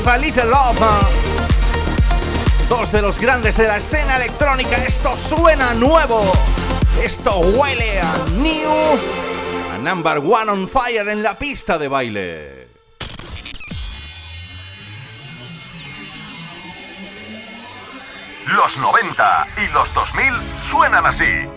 Live 0.01 0.11
a 0.11 0.17
Little 0.17 0.45
Love. 0.45 0.79
Dos 2.67 2.91
de 2.91 3.03
los 3.03 3.19
grandes 3.19 3.55
de 3.55 3.67
la 3.67 3.77
escena 3.77 4.15
electrónica. 4.15 4.77
Esto 4.77 5.15
suena 5.15 5.75
nuevo. 5.75 6.31
Esto 7.03 7.37
huele 7.37 8.01
a 8.01 8.25
new. 8.31 8.71
A 9.71 9.77
number 9.77 10.17
one 10.17 10.49
on 10.49 10.67
fire 10.67 11.07
en 11.07 11.21
la 11.21 11.37
pista 11.37 11.77
de 11.77 11.87
baile. 11.87 12.67
Los 18.55 18.77
90 18.77 19.47
y 19.57 19.71
los 19.71 19.93
2000 19.93 20.33
suenan 20.71 21.05
así. 21.05 21.47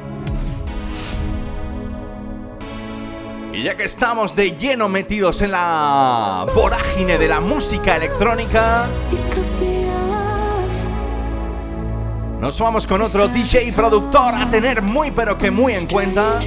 Y 3.55 3.63
ya 3.63 3.77
que 3.77 3.85
estamos 3.85 4.35
de 4.35 4.51
lleno 4.51 4.89
metidos 4.89 5.41
en 5.41 5.53
la 5.53 6.45
vorágine 6.57 7.19
de 7.19 7.29
la 7.29 7.39
música 7.39 7.95
electrónica, 7.95 8.89
nos 12.41 12.59
vamos 12.59 12.85
con 12.89 13.01
otro 13.01 13.29
DJ 13.29 13.73
productor 13.73 14.35
a 14.35 14.51
tener 14.51 14.83
muy 14.83 15.13
pero 15.13 15.39
que 15.39 15.53
muy 15.53 15.75
en 15.75 15.87
cuenta. 15.87 16.41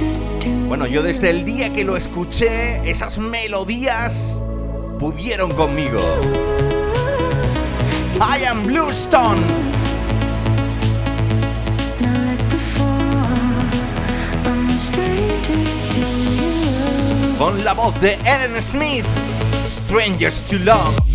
Bueno, 0.66 0.86
yo 0.86 1.02
desde 1.02 1.30
el 1.30 1.46
día 1.46 1.72
que 1.72 1.82
lo 1.82 1.96
escuché, 1.96 2.82
esas 2.88 3.18
melodías 3.18 4.42
pudieron 4.98 5.50
conmigo. 5.52 6.00
I 8.20 8.44
am 8.44 8.64
Bluestone. 8.64 9.77
Con 17.48 17.64
la 17.64 17.72
voz 17.72 17.98
de 18.00 18.18
Ellen 18.26 18.62
Smith, 18.62 19.06
Strangers 19.64 20.42
to 20.42 20.58
Love. 20.58 21.07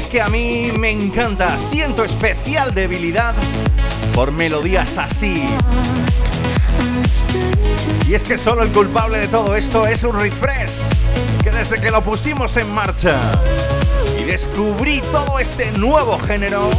Es 0.00 0.06
que 0.06 0.22
a 0.22 0.30
mí 0.30 0.72
me 0.78 0.90
encanta, 0.90 1.58
siento 1.58 2.02
especial 2.02 2.72
debilidad 2.72 3.34
por 4.14 4.32
melodías 4.32 4.96
así. 4.96 5.44
Y 8.08 8.14
es 8.14 8.24
que 8.24 8.38
solo 8.38 8.62
el 8.62 8.70
culpable 8.70 9.18
de 9.18 9.28
todo 9.28 9.54
esto 9.54 9.86
es 9.86 10.02
un 10.02 10.18
refresh, 10.18 10.88
que 11.44 11.50
desde 11.50 11.82
que 11.82 11.90
lo 11.90 12.02
pusimos 12.02 12.56
en 12.56 12.72
marcha 12.72 13.14
y 14.18 14.24
descubrí 14.24 15.02
todo 15.12 15.38
este 15.38 15.70
nuevo 15.72 16.18
género, 16.18 16.70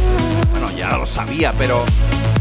bueno, 0.50 0.68
ya 0.76 0.96
lo 0.96 1.06
sabía, 1.06 1.52
pero 1.56 1.84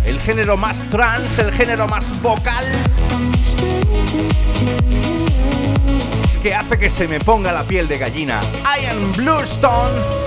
el 0.03 0.19
género 0.19 0.57
más 0.57 0.89
trance, 0.89 1.43
el 1.43 1.51
género 1.51 1.87
más 1.87 2.19
vocal, 2.23 2.65
es 6.27 6.39
que 6.39 6.55
hace 6.55 6.79
que 6.79 6.89
se 6.89 7.07
me 7.07 7.19
ponga 7.19 7.51
la 7.51 7.65
piel 7.65 7.87
de 7.87 7.99
gallina. 7.99 8.39
Iron 8.81 9.11
Bluestone 9.13 10.20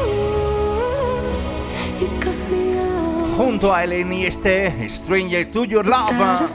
junto 3.55 3.73
a 3.73 3.85
Ellen 3.85 4.13
y 4.13 4.25
este 4.25 4.89
Stranger 4.89 5.47
to 5.53 5.65
Your 5.65 5.87
Love. 5.87 6.51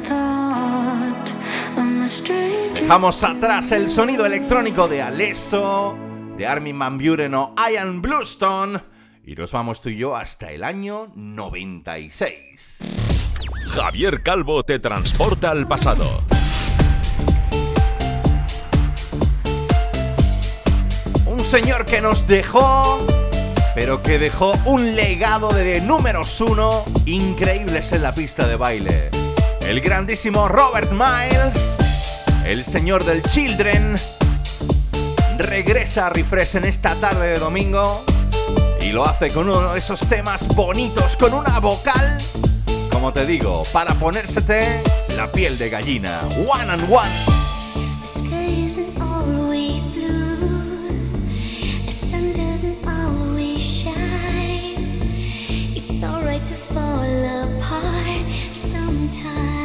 Dejamos 2.75 3.23
atrás 3.23 3.71
el 3.71 3.89
sonido 3.89 4.25
electrónico 4.25 4.85
de 4.89 5.01
Alesso, 5.01 5.95
de 6.35 6.45
Armin 6.45 6.77
Van 6.77 6.97
Buren 6.97 7.35
o 7.35 7.55
Ian 7.71 8.01
Bluestone 8.01 8.81
y 9.25 9.33
nos 9.33 9.53
vamos 9.53 9.79
tú 9.79 9.87
y 9.87 9.95
yo 9.95 10.13
hasta 10.13 10.51
el 10.51 10.61
año 10.61 11.13
96. 11.15 12.79
Javier 13.69 14.21
Calvo 14.21 14.63
te 14.63 14.79
transporta 14.79 15.51
al 15.51 15.69
pasado. 15.69 16.21
Un 21.27 21.39
señor 21.39 21.85
que 21.85 22.01
nos 22.01 22.27
dejó 22.27 23.28
pero 23.75 24.01
que 24.01 24.19
dejó 24.19 24.51
un 24.65 24.95
legado 24.95 25.49
de 25.49 25.81
números 25.81 26.41
uno 26.41 26.83
increíbles 27.05 27.91
en 27.91 28.03
la 28.03 28.13
pista 28.13 28.47
de 28.47 28.55
baile. 28.55 29.09
El 29.61 29.81
grandísimo 29.81 30.47
Robert 30.47 30.91
Miles, 30.91 31.77
el 32.45 32.63
señor 32.65 33.03
del 33.05 33.21
Children, 33.21 33.95
regresa 35.37 36.07
a 36.07 36.09
Refresh 36.09 36.55
en 36.55 36.65
esta 36.65 36.95
tarde 36.95 37.29
de 37.29 37.39
domingo 37.39 38.03
y 38.81 38.91
lo 38.91 39.05
hace 39.05 39.29
con 39.31 39.49
uno 39.49 39.73
de 39.73 39.79
esos 39.79 40.01
temas 40.01 40.47
bonitos, 40.49 41.15
con 41.15 41.33
una 41.33 41.59
vocal, 41.59 42.17
como 42.91 43.13
te 43.13 43.25
digo, 43.25 43.63
para 43.71 43.93
ponérsete 43.93 44.81
la 45.15 45.31
piel 45.31 45.57
de 45.57 45.69
gallina. 45.69 46.21
One 46.47 46.71
and 46.71 46.83
one. 46.91 47.09
to 56.45 56.55
fall 56.55 57.03
apart 57.43 58.25
sometimes. 58.53 59.58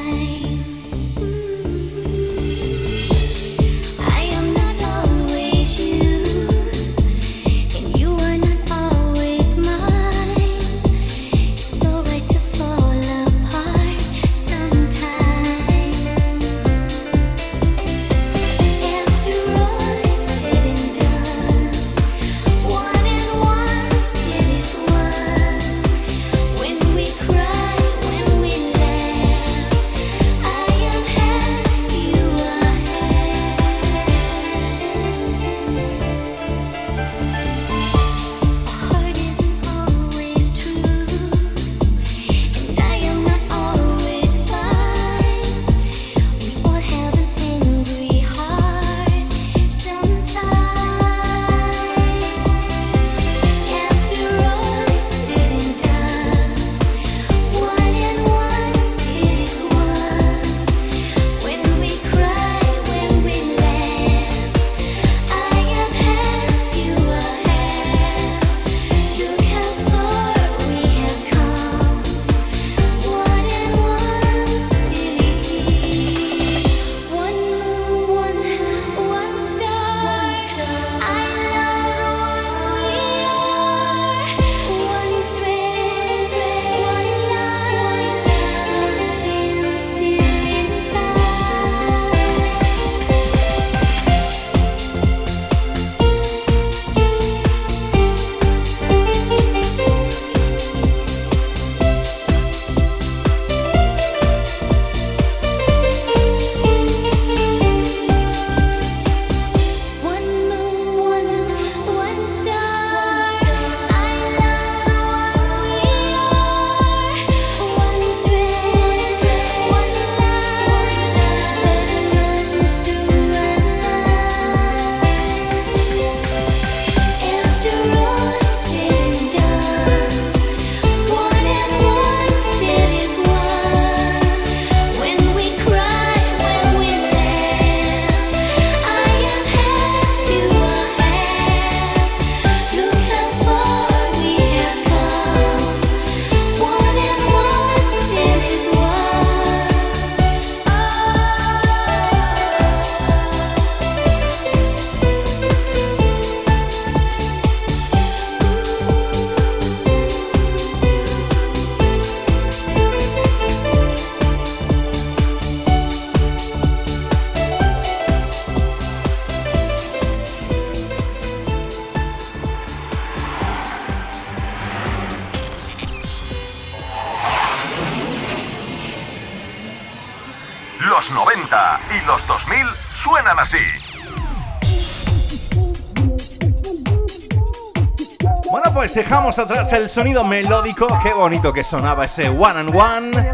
Dejamos 188.95 189.39
atrás 189.41 189.73
el 189.73 189.89
sonido 189.91 190.23
melódico. 190.23 190.87
Qué 191.03 191.13
bonito 191.13 191.53
que 191.53 191.65
sonaba 191.65 192.05
ese 192.05 192.29
One 192.29 192.61
and 192.61 192.75
One. 192.75 193.33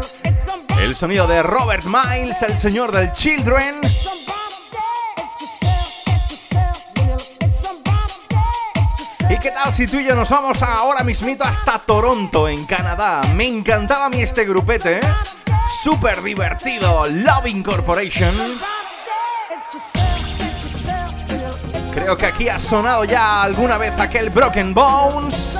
El 0.79 0.95
sonido 0.95 1.27
de 1.27 1.43
Robert 1.43 1.85
Miles, 1.85 2.41
el 2.41 2.57
señor 2.57 2.91
del 2.91 3.13
Children. 3.13 3.75
¿Y 9.29 9.37
qué 9.37 9.51
tal 9.51 9.71
si 9.71 9.85
tú 9.85 9.99
y 9.99 10.05
yo 10.05 10.15
nos 10.15 10.29
vamos 10.29 10.61
ahora 10.63 11.03
mismito 11.03 11.43
hasta 11.43 11.77
Toronto, 11.79 12.47
en 12.47 12.65
Canadá? 12.65 13.21
Me 13.35 13.47
encantaba 13.47 14.05
a 14.05 14.09
mí 14.09 14.21
este 14.21 14.45
grupete, 14.45 14.97
¿eh? 14.97 15.01
Súper 15.83 16.23
divertido, 16.23 17.05
Loving 17.07 17.61
Corporation. 17.61 18.33
Creo 21.93 22.17
que 22.17 22.25
aquí 22.25 22.49
ha 22.49 22.57
sonado 22.57 23.03
ya 23.03 23.43
alguna 23.43 23.77
vez 23.77 23.93
aquel 23.99 24.29
Broken 24.29 24.73
Bones. 24.73 25.50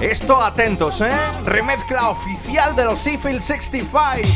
Esto 0.00 0.42
atentos, 0.42 1.00
¿eh? 1.00 1.10
Remezcla 1.44 2.10
oficial 2.10 2.76
de 2.76 2.84
los 2.84 2.98
Seafield 2.98 3.40
65. 3.40 4.28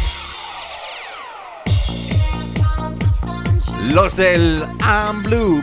Los 3.92 4.16
del 4.16 4.64
I'm 4.80 5.22
Blue. 5.22 5.62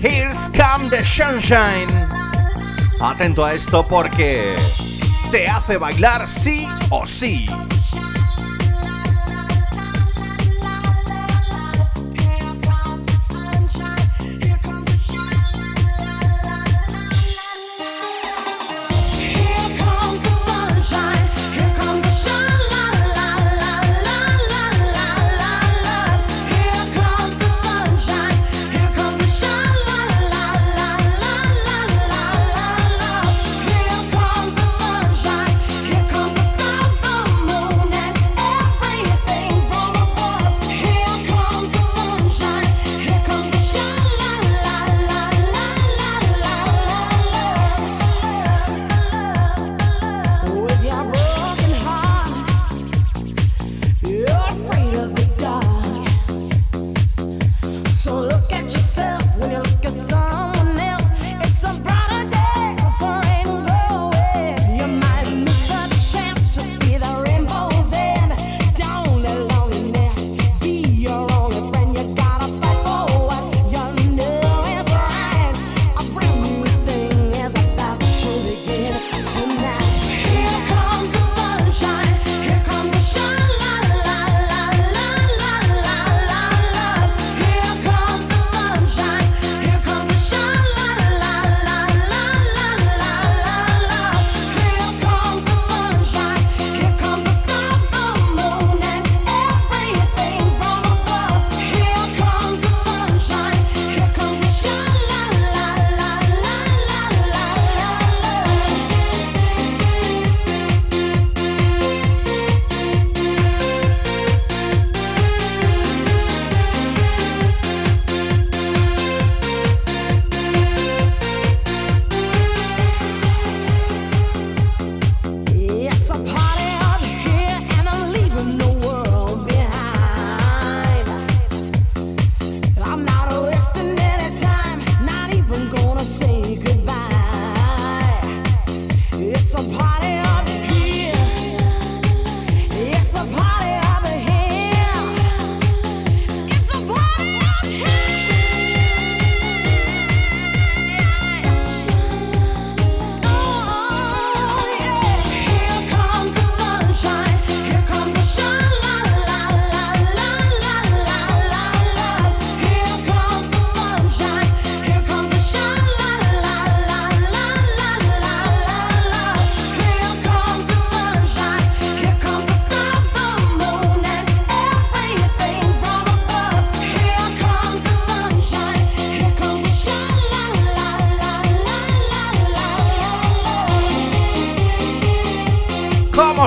Here's 0.00 0.48
come 0.48 0.90
the 0.90 1.04
sunshine. 1.04 1.88
Atento 3.00 3.44
a 3.44 3.54
esto 3.54 3.86
porque 3.86 4.56
te 5.30 5.46
hace 5.46 5.76
bailar 5.76 6.26
sí 6.28 6.66
o 6.90 7.06
sí. 7.06 7.46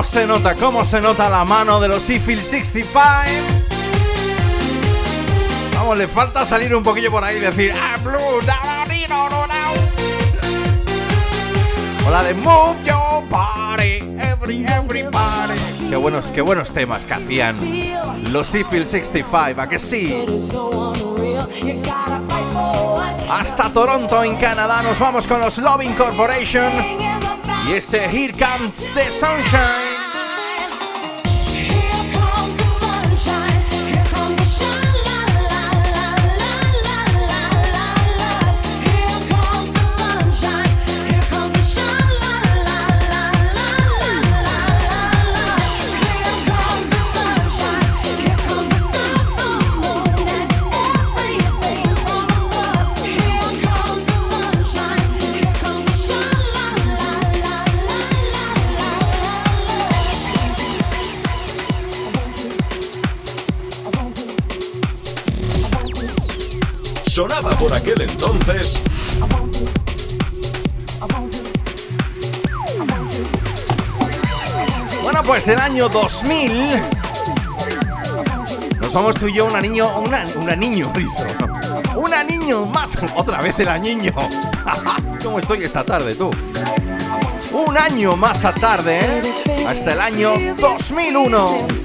Se 0.02 0.26
nota, 0.26 0.54
cómo 0.56 0.84
se 0.84 1.00
nota 1.00 1.28
la 1.28 1.44
mano 1.44 1.80
de 1.80 1.88
los 1.88 2.02
Seafield 2.02 2.42
65. 2.42 2.90
Vamos, 5.74 5.96
le 5.96 6.08
falta 6.08 6.44
salir 6.44 6.74
un 6.74 6.82
poquillo 6.82 7.10
por 7.10 7.22
ahí 7.22 7.36
y 7.36 7.40
decir 7.40 7.72
I'm 7.72 8.02
blue, 8.02 8.40
Hola 12.06 12.22
de 12.24 12.34
Move 12.34 12.76
Your 12.84 13.22
Body, 13.28 13.98
every, 14.18 14.64
everybody. 14.66 15.58
Qué 15.88 15.96
buenos, 15.96 16.26
qué 16.30 16.40
buenos 16.40 16.70
temas 16.72 17.06
que 17.06 17.14
hacían 17.14 17.56
los 18.32 18.48
Seafield 18.48 18.86
65, 18.86 19.60
¿a 19.60 19.68
que 19.68 19.78
sí? 19.78 20.24
Hasta 23.30 23.72
Toronto, 23.72 24.24
en 24.24 24.36
Canadá, 24.36 24.82
nos 24.82 24.98
vamos 24.98 25.26
con 25.26 25.40
los 25.40 25.58
Loving 25.58 25.94
Corporation. 25.94 27.21
Y 27.68 27.74
este 27.74 28.08
Here 28.08 28.32
Comes 28.32 28.92
the 28.92 29.12
Sunshine. 29.12 30.01
Por 67.62 67.72
aquel 67.72 68.00
entonces. 68.00 68.82
Bueno, 75.00 75.22
pues 75.24 75.46
del 75.46 75.60
año 75.60 75.88
2000 75.88 76.82
nos 78.80 78.92
vamos 78.92 79.16
tú 79.16 79.28
y 79.28 79.34
yo, 79.34 79.44
una 79.44 79.60
niño, 79.60 79.88
una, 80.00 80.26
una 80.34 80.56
niño. 80.56 80.92
Una 81.94 82.24
niño 82.24 82.64
más, 82.64 82.96
otra 83.16 83.40
vez 83.40 83.58
el 83.60 83.80
niño. 83.80 84.12
¿Cómo 85.22 85.38
estoy 85.38 85.62
esta 85.62 85.84
tarde 85.84 86.14
tú? 86.14 86.30
Un 87.52 87.76
año 87.78 88.16
más 88.16 88.44
a 88.44 88.52
tarde, 88.52 88.98
¿eh? 88.98 89.66
hasta 89.68 89.92
el 89.92 90.00
año 90.00 90.32
2001. 90.56 91.81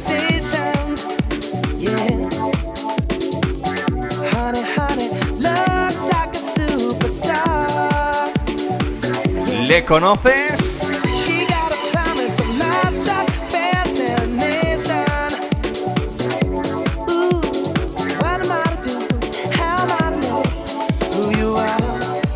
¿Le 9.78 9.86
conoces? 9.86 10.90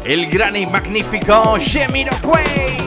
El 0.05 0.29
gran 0.29 0.55
y 0.55 0.67
magnífico 0.67 1.57
Jamiroquai. 1.59 2.77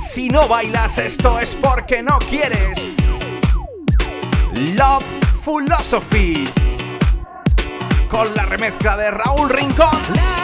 Si 0.00 0.28
no 0.28 0.46
bailas 0.46 0.98
esto 0.98 1.40
es 1.40 1.56
porque 1.56 2.00
no 2.00 2.16
quieres. 2.30 3.10
Love 4.52 5.02
Philosophy 5.44 6.61
con 8.12 8.34
la 8.34 8.44
remezcla 8.44 8.94
de 8.94 9.10
Raúl 9.10 9.48
Rincón. 9.48 10.41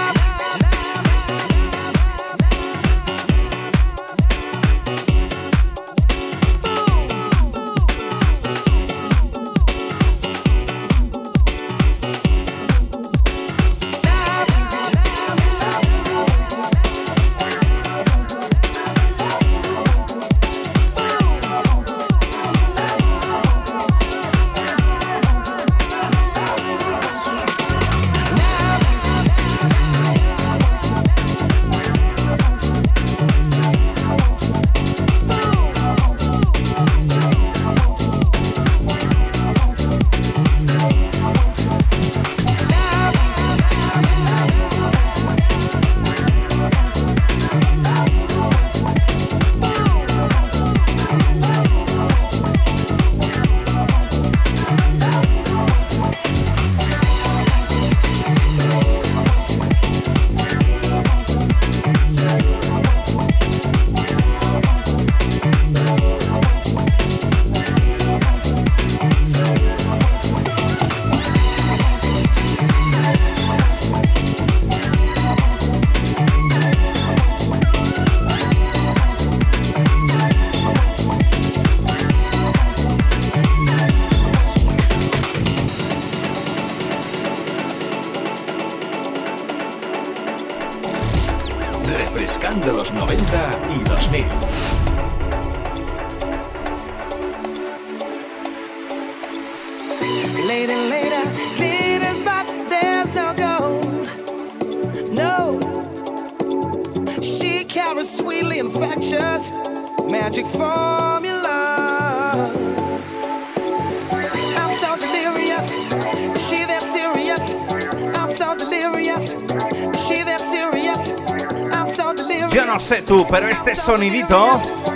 Sonidito 123.89 124.51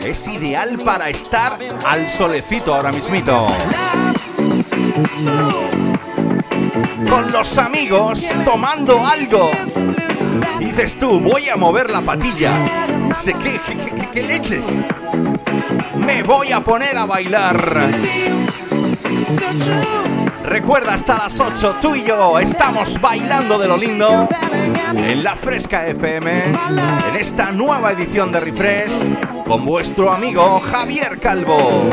es 0.04 0.28
ideal 0.28 0.78
para 0.84 1.08
estar 1.08 1.56
al 1.86 2.10
solecito 2.10 2.74
ahora 2.74 2.92
mismito. 2.92 3.46
Con 7.08 7.32
los 7.32 7.56
amigos 7.56 8.38
tomando 8.44 9.02
algo. 9.02 9.50
Dices 10.58 10.98
tú, 10.98 11.20
voy 11.20 11.48
a 11.48 11.56
mover 11.56 11.88
la 11.88 12.02
patilla. 12.02 12.84
¿Qué, 13.24 13.58
qué, 13.66 14.08
qué 14.12 14.22
leches? 14.24 14.84
Me 15.96 16.22
voy 16.22 16.52
a 16.52 16.60
poner 16.60 16.98
a 16.98 17.06
bailar. 17.06 17.88
Recuerda, 20.44 20.92
hasta 20.92 21.16
las 21.16 21.40
8 21.40 21.76
tú 21.80 21.94
y 21.94 22.04
yo 22.04 22.38
estamos 22.38 23.00
bailando 23.00 23.58
de 23.58 23.68
lo 23.68 23.78
lindo 23.78 24.28
en 24.96 25.22
la 25.22 25.36
Fresca 25.36 25.86
FM, 25.86 26.30
en 27.08 27.16
esta 27.16 27.52
nueva 27.52 27.92
edición 27.92 28.30
de 28.30 28.40
Refresh, 28.40 29.10
con 29.46 29.64
vuestro 29.64 30.12
amigo 30.12 30.60
Javier 30.60 31.18
Calvo. 31.18 31.88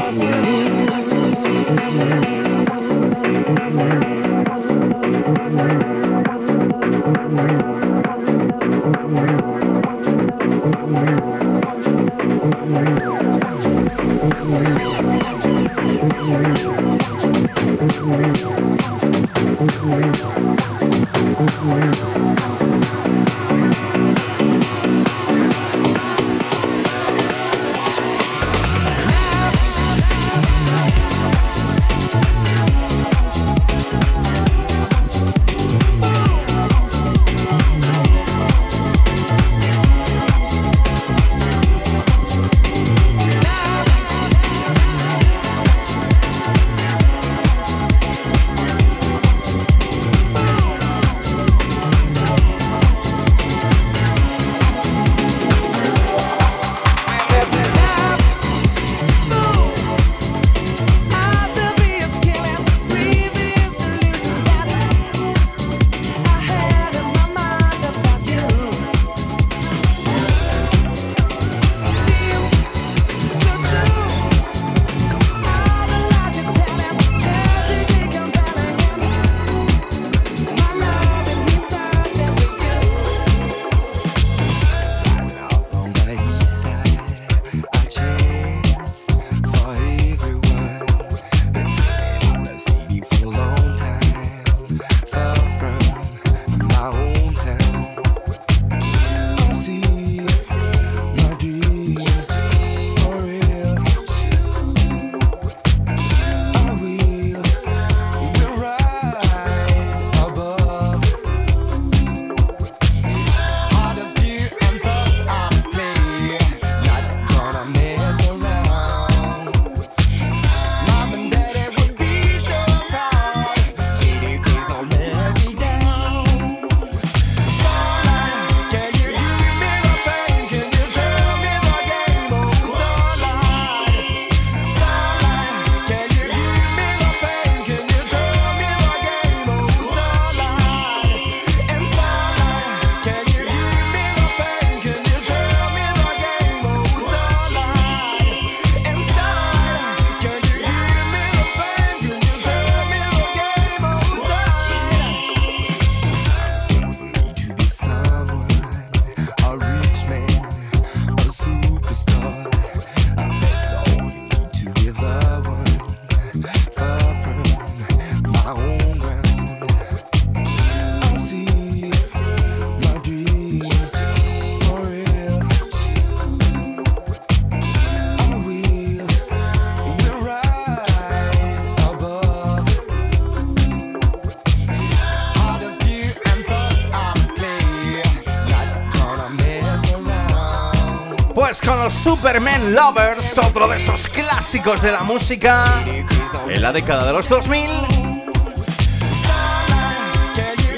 Superman 192.10 192.74
Lovers, 192.74 193.38
otro 193.38 193.68
de 193.68 193.78
esos 193.78 194.10
clásicos 194.10 194.82
de 194.82 194.92
la 194.92 195.04
música 195.04 195.86
en 195.86 196.60
la 196.60 196.72
década 196.72 197.06
de 197.06 197.14
los 197.14 197.30
2000. 197.30 197.70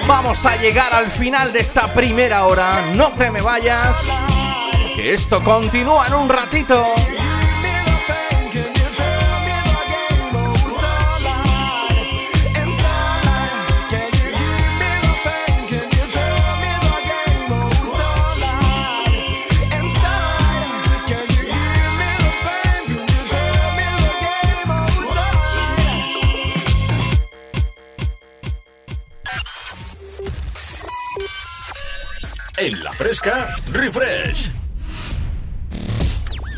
Vamos 0.06 0.46
a 0.46 0.58
llegar 0.58 0.94
al 0.94 1.10
final 1.10 1.54
de 1.54 1.62
esta 1.62 1.94
primera 1.94 2.44
hora, 2.48 2.92
no 2.96 3.14
te 3.14 3.32
me 3.32 3.40
vayas, 3.40 4.12
que 4.94 5.14
esto 5.14 5.42
continúa 5.42 6.06
en 6.08 6.16
un 6.16 6.28
ratito. 6.28 6.86
Refresh. 33.24 34.50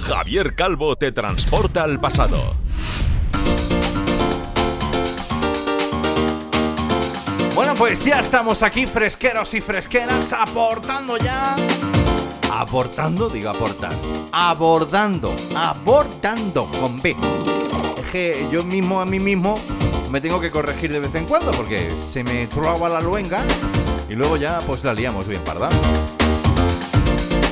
Javier 0.08 0.56
Calvo 0.56 0.96
te 0.96 1.12
transporta 1.12 1.84
al 1.84 2.00
pasado. 2.00 2.56
Bueno, 7.54 7.76
pues 7.76 8.06
ya 8.06 8.22
estamos 8.22 8.64
aquí 8.64 8.88
fresqueros 8.88 9.54
y 9.56 9.60
fresqueras 9.60 10.32
aportando 10.32 11.18
ya. 11.18 11.54
Aportando, 12.50 13.28
digo 13.30 13.50
aportar. 13.50 13.92
Abordando, 14.32 15.36
abordando 15.58 16.66
con 16.80 17.02
B. 17.02 17.14
Es 17.98 18.10
que 18.10 18.48
yo 18.50 18.64
mismo 18.64 19.02
a 19.02 19.06
mí 19.06 19.20
mismo 19.20 19.60
me 20.10 20.22
tengo 20.22 20.40
que 20.40 20.50
corregir 20.50 20.94
de 20.94 21.02
vez 21.02 21.14
en 21.16 21.26
cuando 21.26 21.52
porque 21.52 21.92
se 21.98 22.24
me 22.24 22.48
traba 22.48 22.88
la 22.88 23.02
luenga 23.02 23.42
y 24.08 24.16
luego 24.16 24.38
ya 24.38 24.60
pues 24.60 24.86
la 24.86 24.94
liamos 24.94 25.28
bien 25.28 25.42
parda. 25.42 25.68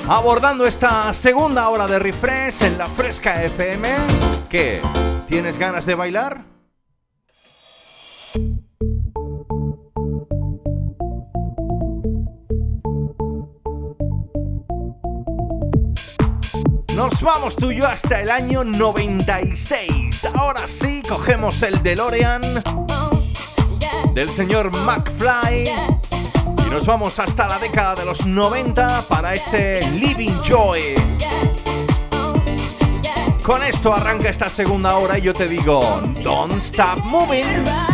Abordando 0.07 0.65
esta 0.65 1.13
segunda 1.13 1.69
hora 1.69 1.87
de 1.87 1.99
refresh 1.99 2.63
en 2.63 2.77
la 2.77 2.87
Fresca 2.87 3.43
FM. 3.43 3.87
¿Qué? 4.49 4.81
¿Tienes 5.27 5.57
ganas 5.57 5.85
de 5.85 5.95
bailar? 5.95 6.43
Nos 16.95 17.21
vamos 17.21 17.55
tú 17.55 17.71
y 17.71 17.77
yo 17.77 17.87
hasta 17.87 18.21
el 18.21 18.29
año 18.29 18.63
96. 18.63 20.27
Ahora 20.33 20.67
sí, 20.67 21.01
cogemos 21.07 21.63
el 21.63 21.81
DeLorean 21.81 22.41
del 24.13 24.29
señor 24.29 24.71
McFly 24.75 26.00
nos 26.71 26.85
vamos 26.85 27.19
hasta 27.19 27.49
la 27.49 27.59
década 27.59 27.95
de 27.95 28.05
los 28.05 28.25
90 28.25 29.03
para 29.09 29.33
este 29.33 29.81
Living 29.91 30.41
Joy. 30.41 30.79
Con 33.43 33.61
esto 33.61 33.93
arranca 33.93 34.29
esta 34.29 34.49
segunda 34.49 34.95
hora 34.95 35.17
y 35.17 35.21
yo 35.21 35.33
te 35.33 35.49
digo, 35.49 36.01
don't 36.23 36.61
stop 36.61 37.03
moving. 37.03 37.90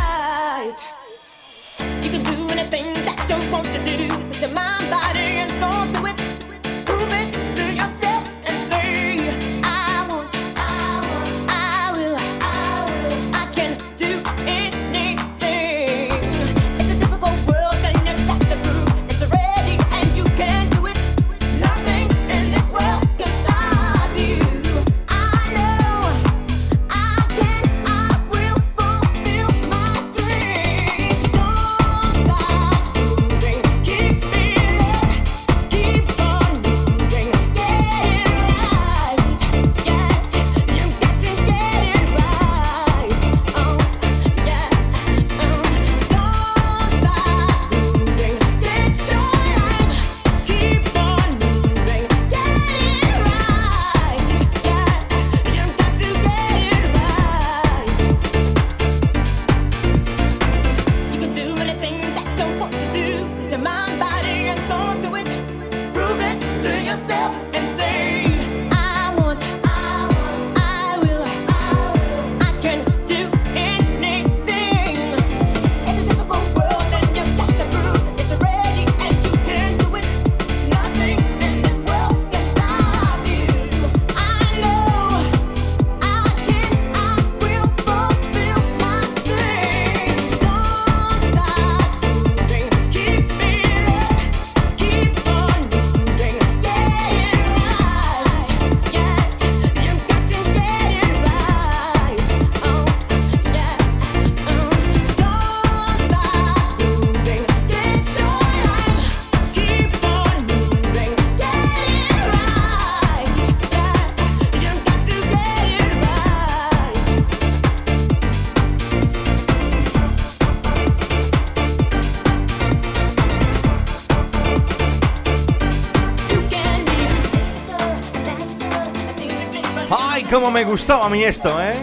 Cómo 130.31 130.51
me 130.51 130.63
gustaba 130.63 131.05
a 131.05 131.09
mí 131.09 131.23
esto, 131.23 131.61
¿eh? 131.61 131.73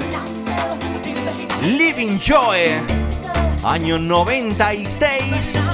Living 1.62 2.18
Joy, 2.18 2.58
año 3.62 3.98
96, 3.98 5.70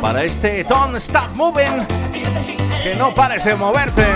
para 0.00 0.24
este 0.24 0.64
Don't 0.64 0.96
Stop 0.96 1.34
Moving, 1.34 1.86
que 2.82 2.94
no 2.94 3.14
pares 3.14 3.44
de 3.44 3.56
moverte. 3.56 4.06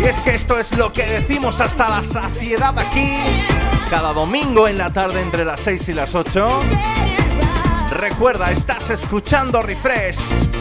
Y 0.00 0.04
es 0.04 0.18
que 0.20 0.34
esto 0.34 0.58
es 0.58 0.76
lo 0.76 0.92
que 0.92 1.06
decimos 1.06 1.60
hasta 1.60 1.88
la 1.88 2.04
saciedad 2.04 2.76
aquí, 2.78 3.16
cada 3.90 4.12
domingo 4.12 4.66
en 4.66 4.78
la 4.78 4.92
tarde 4.92 5.20
entre 5.20 5.44
las 5.44 5.60
6 5.60 5.88
y 5.90 5.92
las 5.94 6.14
8. 6.14 6.48
Recuerda, 7.90 8.50
estás 8.50 8.90
escuchando 8.90 9.62
Refresh. 9.62 10.53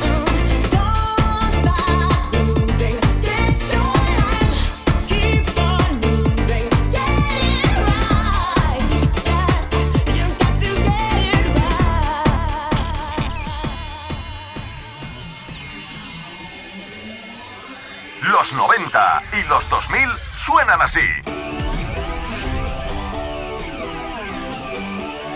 Así. 20.81 21.01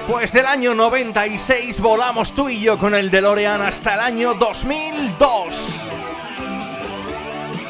Pues 0.07 0.31
del 0.31 0.45
año 0.45 0.73
96 0.73 1.81
volamos 1.81 2.33
tú 2.33 2.47
y 2.47 2.61
yo 2.61 2.77
con 2.77 2.95
el 2.95 3.11
DeLorean 3.11 3.61
hasta 3.61 3.95
el 3.95 3.99
año 3.99 4.33
2002. 4.35 5.91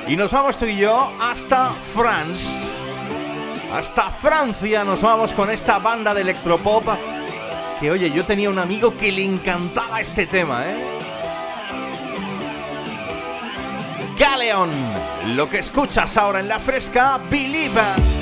Y 0.07 0.15
nos 0.15 0.31
vamos 0.31 0.57
tú 0.57 0.65
y 0.65 0.77
yo 0.77 1.11
hasta 1.19 1.71
France. 1.71 2.69
Hasta 3.73 4.11
Francia 4.11 4.83
nos 4.83 5.01
vamos 5.01 5.33
con 5.33 5.49
esta 5.49 5.79
banda 5.79 6.13
de 6.13 6.21
electropop. 6.21 6.85
Que 7.79 7.91
oye, 7.91 8.11
yo 8.11 8.23
tenía 8.23 8.49
un 8.49 8.59
amigo 8.59 8.95
que 8.97 9.11
le 9.11 9.23
encantaba 9.23 9.99
este 9.99 10.27
tema, 10.27 10.63
¿eh? 10.65 10.96
Galeon, 14.17 14.69
lo 15.35 15.49
que 15.49 15.59
escuchas 15.59 16.17
ahora 16.17 16.39
en 16.39 16.47
la 16.47 16.59
fresca, 16.59 17.19
Believe. 17.29 18.16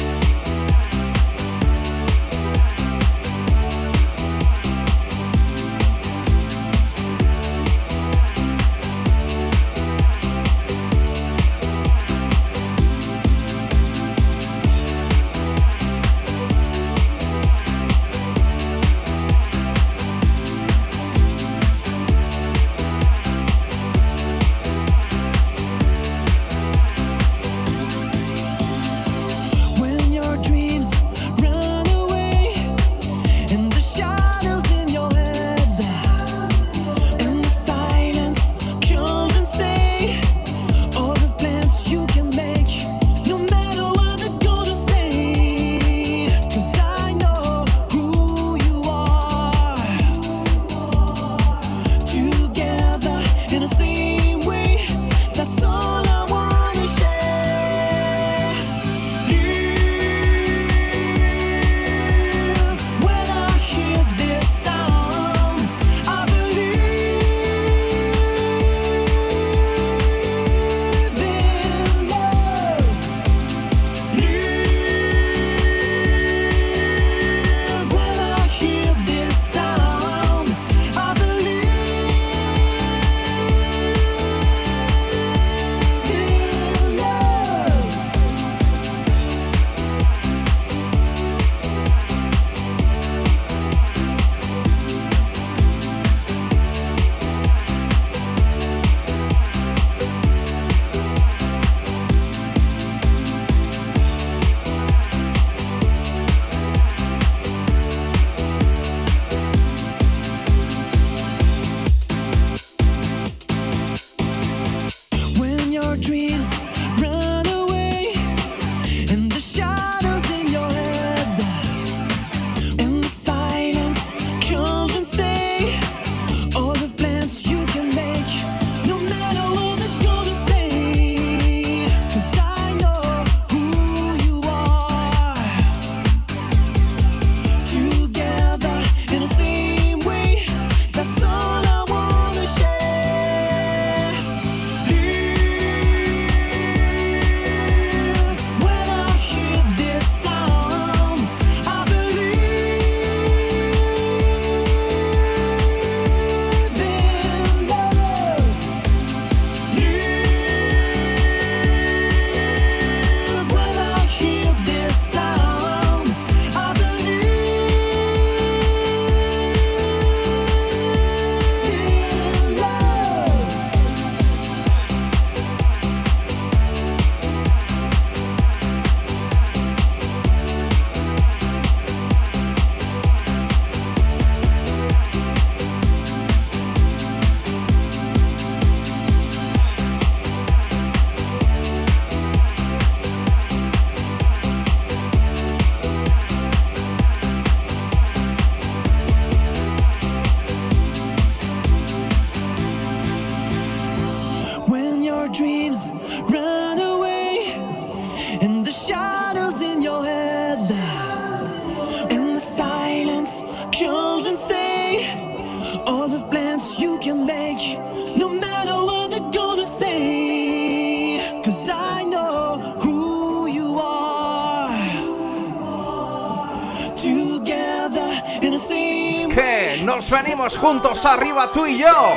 Juntos 230.53 231.05
arriba 231.05 231.49
tú 231.51 231.65
y 231.65 231.79
yo. 231.79 232.13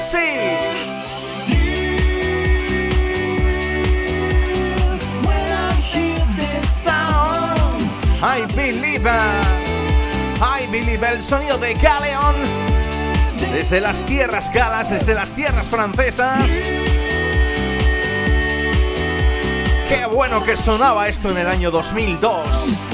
Sí. 0.00 0.16
I 8.22 8.46
believe, 8.54 9.06
I 10.40 10.66
believe 10.70 11.06
el 11.06 11.22
sonido 11.22 11.58
de 11.58 11.74
Galeon 11.74 12.34
desde 13.52 13.80
las 13.80 14.00
tierras 14.06 14.52
galas, 14.52 14.90
desde 14.90 15.14
las 15.14 15.30
tierras 15.32 15.66
francesas. 15.66 16.50
Qué 19.88 20.06
bueno 20.10 20.42
que 20.44 20.56
sonaba 20.56 21.08
esto 21.08 21.30
en 21.30 21.38
el 21.38 21.46
año 21.46 21.70
2002. 21.70 22.85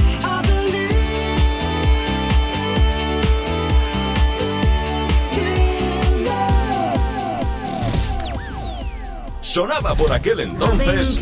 Sonaba 9.43 9.95
por 9.95 10.12
aquel 10.12 10.40
entonces. 10.40 11.20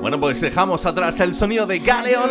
Bueno, 0.00 0.20
pues 0.20 0.40
dejamos 0.40 0.86
atrás 0.86 1.18
el 1.20 1.34
sonido 1.34 1.66
de 1.66 1.80
Galeon 1.80 2.30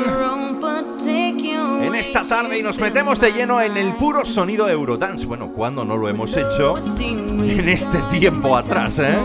en 1.83 1.95
esta 1.95 2.21
tarde 2.23 2.57
y 2.59 2.63
nos 2.63 2.79
metemos 2.79 3.19
de 3.19 3.31
lleno 3.33 3.61
en 3.61 3.75
el 3.75 3.93
puro 3.95 4.25
sonido 4.25 4.69
Eurodance. 4.69 5.25
Bueno, 5.27 5.51
¿cuándo 5.51 5.83
no 5.83 5.97
lo 5.97 6.07
hemos 6.07 6.35
hecho? 6.37 6.75
En 6.97 7.67
este 7.69 7.97
tiempo 8.03 8.55
atrás, 8.55 8.99
¿eh? 8.99 9.17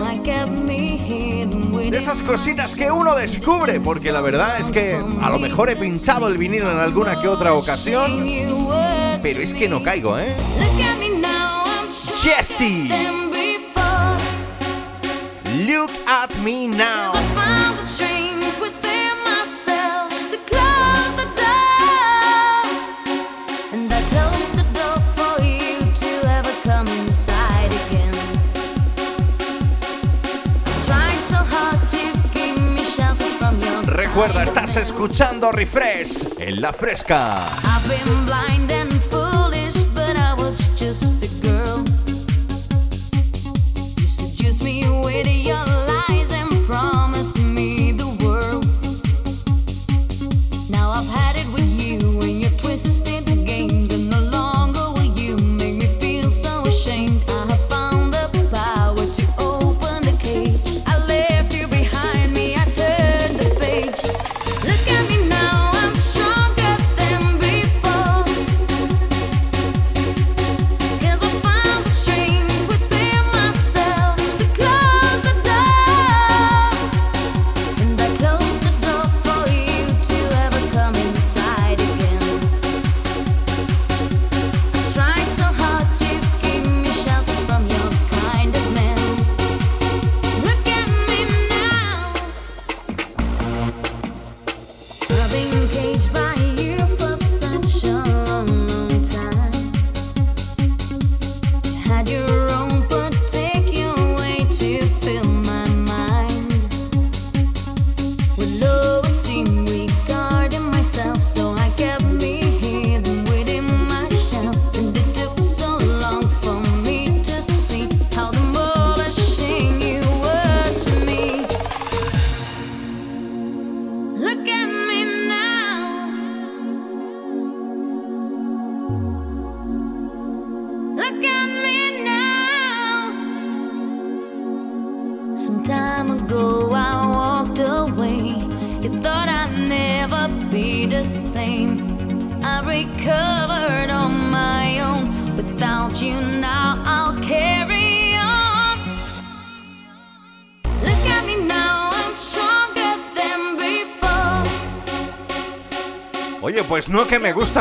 De 1.90 1.97
esas 1.99 2.22
cositas 2.22 2.74
que 2.74 2.90
uno 2.90 3.14
descubre, 3.14 3.78
porque 3.80 4.11
la 4.11 4.20
verdad 4.20 4.59
es 4.59 4.70
que 4.70 4.95
a 4.95 5.30
lo 5.30 5.38
mejor 5.38 5.70
he 5.70 5.76
pinchado 5.76 6.26
el 6.26 6.36
vinilo 6.38 6.70
en 6.70 6.78
alguna 6.78 7.20
que 7.20 7.28
otra 7.28 7.55
ocasión, 7.55 8.11
pero 9.22 9.40
es 9.40 9.55
que 9.55 9.68
no 9.68 9.82
caigo, 9.82 10.18
¿eh? 10.18 10.34
Jessie. 12.23 12.89
Look 15.66 15.91
at 16.07 16.39
me 16.39 16.68
now. 16.68 17.12
Recuerda, 33.85 34.45
estás 34.45 34.77
escuchando 34.77 35.51
Refresh 35.51 36.39
en 36.39 36.61
la 36.61 36.73
fresca. 36.73 37.49
pues 37.87 38.72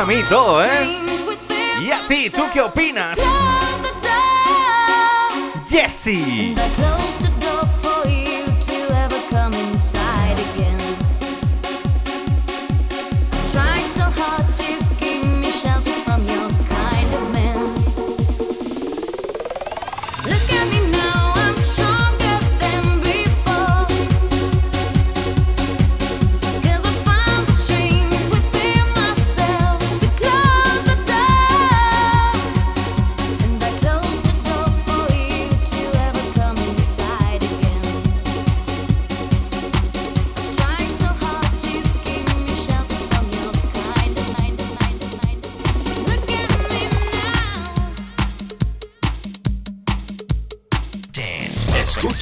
gusta 0.02 0.04
a 0.04 0.06
mí 0.06 0.22
todo, 0.28 0.64
¿eh? 0.64 0.98
¿Y 1.80 1.90
a 1.90 2.06
ti? 2.06 2.30
¿Tú 2.30 2.42
qué 2.52 2.60
opinas? 2.60 3.18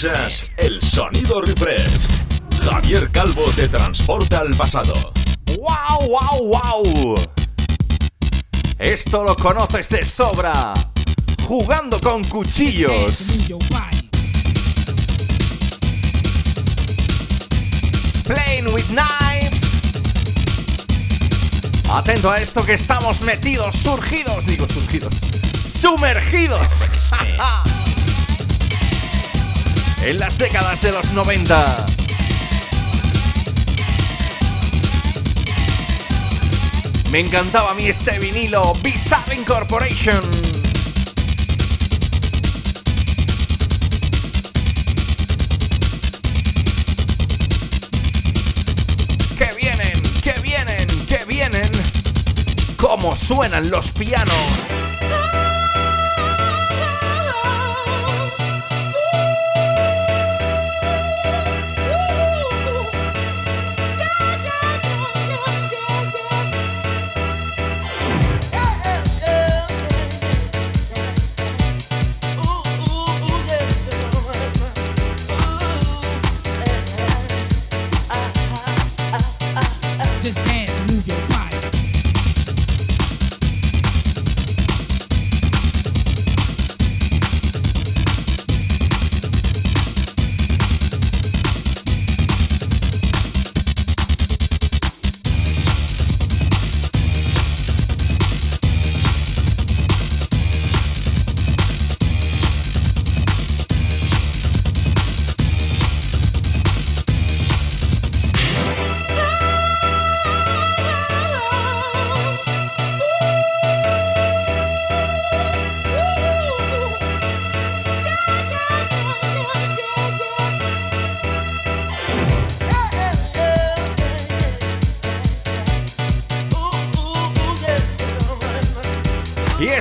El 0.03 0.81
sonido 0.81 1.43
refresh. 1.43 1.85
Javier 2.65 3.11
Calvo 3.11 3.45
te 3.55 3.69
transporta 3.69 4.39
al 4.39 4.49
pasado. 4.57 4.95
¡Wow, 5.59 6.09
wow, 6.09 6.61
wow! 6.83 7.15
Esto 8.79 9.25
lo 9.25 9.37
conoces 9.37 9.91
de 9.91 10.07
sobra. 10.07 10.73
Jugando 11.47 12.01
con 12.01 12.25
cuchillos. 12.25 13.51
Playing 18.25 18.73
with 18.73 18.87
knives. 18.87 19.83
Atento 21.93 22.31
a 22.31 22.39
esto 22.39 22.65
que 22.65 22.73
estamos 22.73 23.21
metidos, 23.21 23.77
surgidos, 23.77 24.47
digo 24.47 24.67
surgidos, 24.67 25.13
sumergidos. 25.69 26.87
en 30.03 30.19
las 30.19 30.39
décadas 30.39 30.81
de 30.81 30.93
los 30.93 31.13
90. 31.13 31.87
Me 37.11 37.21
encantaba 37.21 37.73
a 37.73 37.75
mí 37.75 37.87
este 37.87 38.19
vinilo 38.19 38.73
Bizarre 38.83 39.35
Incorporation. 39.35 40.21
¡Que 49.37 49.55
vienen! 49.57 50.03
¡Que 50.23 50.35
vienen! 50.41 51.07
¡Que 51.07 51.25
vienen! 51.27 51.71
¡Cómo 52.77 53.17
suenan 53.17 53.71
los 53.71 53.91
pianos! 53.91 54.70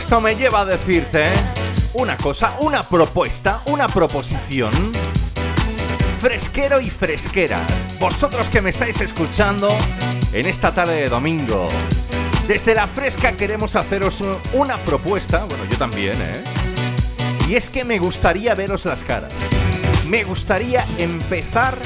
Esto 0.09 0.21
me 0.21 0.35
lleva 0.35 0.61
a 0.61 0.65
decirte 0.65 1.31
una 1.93 2.17
cosa, 2.17 2.55
una 2.61 2.81
propuesta, 2.81 3.61
una 3.67 3.87
proposición. 3.87 4.71
Fresquero 6.19 6.81
y 6.81 6.89
fresquera, 6.89 7.59
vosotros 7.99 8.49
que 8.49 8.59
me 8.59 8.71
estáis 8.71 9.01
escuchando 9.01 9.69
en 10.33 10.47
esta 10.47 10.73
tarde 10.73 11.01
de 11.01 11.09
domingo. 11.09 11.67
Desde 12.47 12.73
la 12.73 12.87
fresca 12.87 13.33
queremos 13.33 13.75
haceros 13.75 14.23
una 14.53 14.77
propuesta, 14.77 15.45
bueno, 15.45 15.63
yo 15.69 15.77
también, 15.77 16.19
¿eh? 16.19 16.43
Y 17.47 17.53
es 17.53 17.69
que 17.69 17.85
me 17.85 17.99
gustaría 17.99 18.55
veros 18.55 18.85
las 18.85 19.03
caras. 19.03 19.31
Me 20.07 20.23
gustaría 20.23 20.87
empezar 20.97 21.77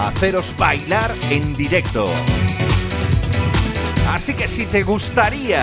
a 0.00 0.08
haceros 0.08 0.52
bailar 0.56 1.14
en 1.30 1.54
directo. 1.54 2.10
Así 4.12 4.34
que 4.34 4.48
si 4.48 4.66
te 4.66 4.82
gustaría 4.82 5.62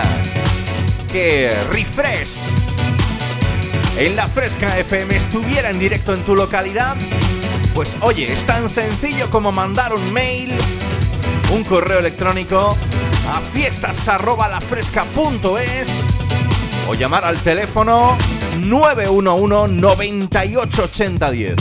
Refresh 1.16 2.52
en 3.96 4.16
la 4.16 4.26
Fresca 4.26 4.78
FM 4.78 5.16
estuviera 5.16 5.70
en 5.70 5.78
directo 5.78 6.12
en 6.12 6.22
tu 6.26 6.36
localidad, 6.36 6.94
pues 7.74 7.96
oye, 8.02 8.30
es 8.30 8.44
tan 8.44 8.68
sencillo 8.68 9.30
como 9.30 9.50
mandar 9.50 9.94
un 9.94 10.12
mail, 10.12 10.52
un 11.54 11.64
correo 11.64 12.00
electrónico 12.00 12.76
a 13.32 13.40
fiestas@lafresca.es 13.40 16.06
o 16.90 16.94
llamar 16.94 17.24
al 17.24 17.38
teléfono 17.38 18.18
911 18.60 19.72
988010. 19.72 21.56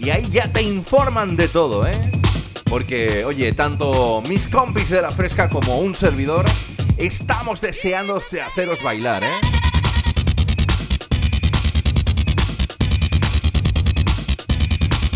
Y 0.00 0.10
ahí 0.10 0.28
ya 0.30 0.52
te 0.52 0.60
informan 0.60 1.34
de 1.34 1.48
todo, 1.48 1.86
¿eh? 1.86 1.98
Porque, 2.64 3.24
oye, 3.24 3.54
tanto 3.54 4.22
mis 4.28 4.48
compis 4.48 4.90
de 4.90 5.00
la 5.00 5.10
fresca 5.10 5.48
como 5.48 5.78
un 5.78 5.94
servidor 5.94 6.44
estamos 6.96 7.60
deseando 7.60 8.20
haceros 8.40 8.82
bailar, 8.82 9.24
¿eh? 9.24 9.40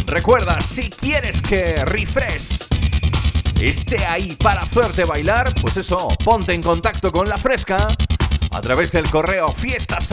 Recuerda, 0.06 0.60
si 0.60 0.88
quieres 0.88 1.42
que 1.42 1.74
Refresh 1.84 2.66
esté 3.60 4.04
ahí 4.06 4.36
para 4.36 4.62
hacerte 4.62 5.04
bailar, 5.04 5.52
pues 5.60 5.76
eso, 5.76 6.08
ponte 6.24 6.54
en 6.54 6.62
contacto 6.62 7.12
con 7.12 7.28
la 7.28 7.36
fresca 7.36 7.76
a 8.52 8.60
través 8.60 8.90
del 8.92 9.08
correo 9.10 9.48
fiestas 9.48 10.10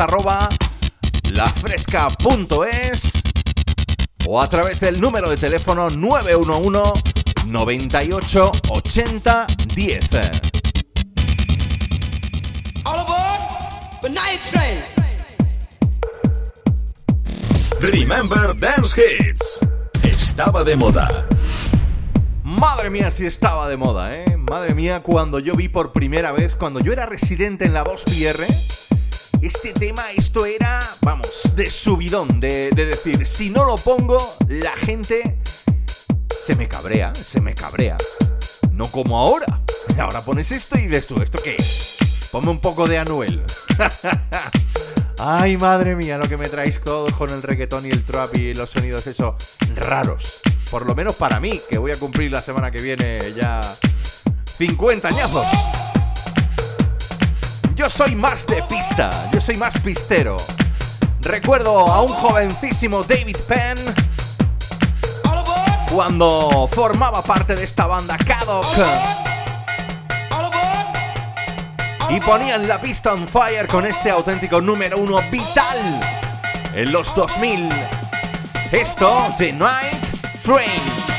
o 4.25 4.41
a 4.41 4.49
través 4.49 4.79
del 4.79 4.99
número 4.99 5.29
de 5.29 5.37
teléfono 5.37 5.89
911 5.89 6.81
98 7.47 8.51
80 8.69 9.47
10. 9.75 10.09
Remember 17.79 18.55
Dance 18.59 19.01
Hits. 19.01 19.59
Estaba 20.03 20.63
de 20.63 20.75
moda. 20.75 21.27
Madre 22.43 22.91
mía, 22.91 23.09
si 23.09 23.25
estaba 23.25 23.67
de 23.67 23.77
moda, 23.77 24.15
¿eh? 24.15 24.37
Madre 24.37 24.75
mía, 24.75 25.01
cuando 25.01 25.39
yo 25.39 25.55
vi 25.55 25.69
por 25.69 25.91
primera 25.91 26.31
vez, 26.31 26.55
cuando 26.55 26.81
yo 26.81 26.93
era 26.93 27.07
residente 27.07 27.65
en 27.65 27.73
la 27.73 27.83
2PR, 27.83 28.45
este 29.41 29.73
tema, 29.73 30.03
esto 30.15 30.45
era, 30.45 30.79
vamos, 31.01 31.55
de 31.55 31.67
subidón, 31.71 32.39
de, 32.39 32.69
de 32.75 32.85
decir, 32.85 33.25
si 33.25 33.49
no 33.49 33.65
lo 33.65 33.75
pongo, 33.75 34.17
la 34.47 34.73
gente 34.73 35.39
se 36.45 36.55
me 36.55 36.67
cabrea, 36.67 37.15
se 37.15 37.41
me 37.41 37.55
cabrea. 37.55 37.97
No 38.71 38.85
como 38.91 39.17
ahora. 39.17 39.61
Ahora 39.97 40.21
pones 40.21 40.51
esto 40.51 40.77
y 40.77 40.87
ves 40.87 41.07
tú, 41.07 41.19
¿esto 41.23 41.39
qué 41.43 41.55
es? 41.55 41.94
Ponme 42.31 42.49
un 42.49 42.59
poco 42.59 42.87
de 42.87 42.97
Anuel. 42.97 43.43
Ay, 45.19 45.57
madre 45.57 45.95
mía, 45.95 46.17
lo 46.17 46.27
que 46.27 46.37
me 46.37 46.49
traéis 46.49 46.81
todos 46.81 47.13
con 47.15 47.29
el 47.29 47.41
reggaetón 47.41 47.85
y 47.85 47.89
el 47.89 48.03
trap 48.03 48.35
y 48.35 48.53
los 48.53 48.69
sonidos 48.69 49.07
eso 49.07 49.37
raros. 49.75 50.41
Por 50.69 50.85
lo 50.85 50.93
menos 50.93 51.15
para 51.15 51.39
mí, 51.39 51.61
que 51.69 51.77
voy 51.77 51.91
a 51.91 51.99
cumplir 51.99 52.31
la 52.31 52.41
semana 52.41 52.69
que 52.69 52.81
viene 52.81 53.19
ya 53.33 53.61
50 54.57 55.07
añazos. 55.07 55.47
Yo 57.75 57.89
soy 57.89 58.15
más 58.15 58.45
de 58.47 58.63
pista, 58.63 59.29
yo 59.31 59.39
soy 59.39 59.57
más 59.57 59.77
pistero. 59.79 60.37
Recuerdo 61.21 61.91
a 61.91 62.01
un 62.01 62.13
jovencísimo 62.13 63.03
David 63.03 63.37
Penn 63.47 63.77
cuando 65.91 66.69
formaba 66.71 67.21
parte 67.21 67.55
de 67.55 67.63
esta 67.63 67.87
banda 67.87 68.17
Kadok. 68.17 69.34
Y 72.09 72.19
ponían 72.19 72.67
la 72.67 72.79
pista 72.79 73.13
on 73.13 73.27
fire 73.27 73.67
con 73.67 73.85
este 73.85 74.11
auténtico 74.11 74.61
número 74.61 74.97
uno 74.97 75.19
vital 75.31 75.77
en 76.73 76.91
los 76.91 77.15
2000. 77.15 77.69
Esto, 78.71 79.27
The 79.37 79.51
Night 79.51 80.03
Train. 80.43 81.14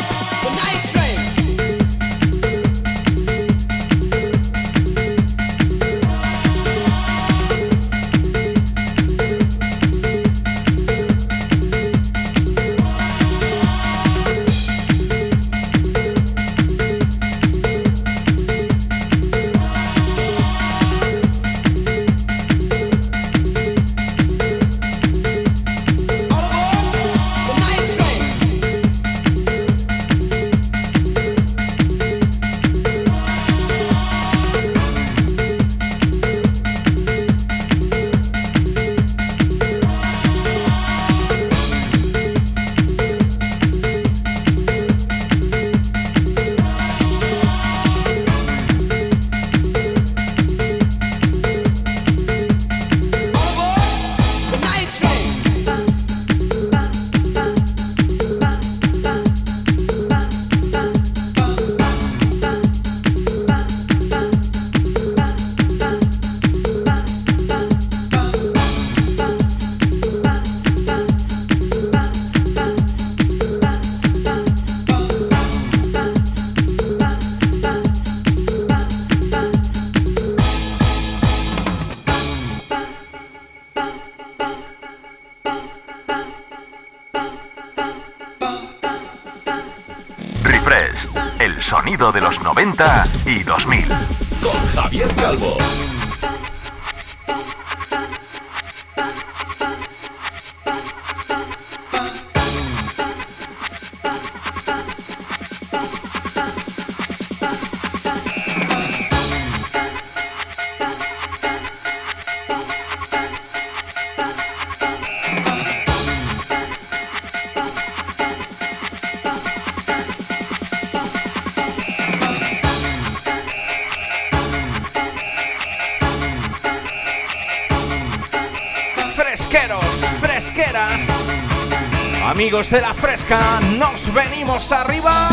De 132.71 132.81
la 132.81 132.95
fresca, 132.95 133.39
nos 133.79 134.13
venimos 134.13 134.73
arriba. 134.73 135.29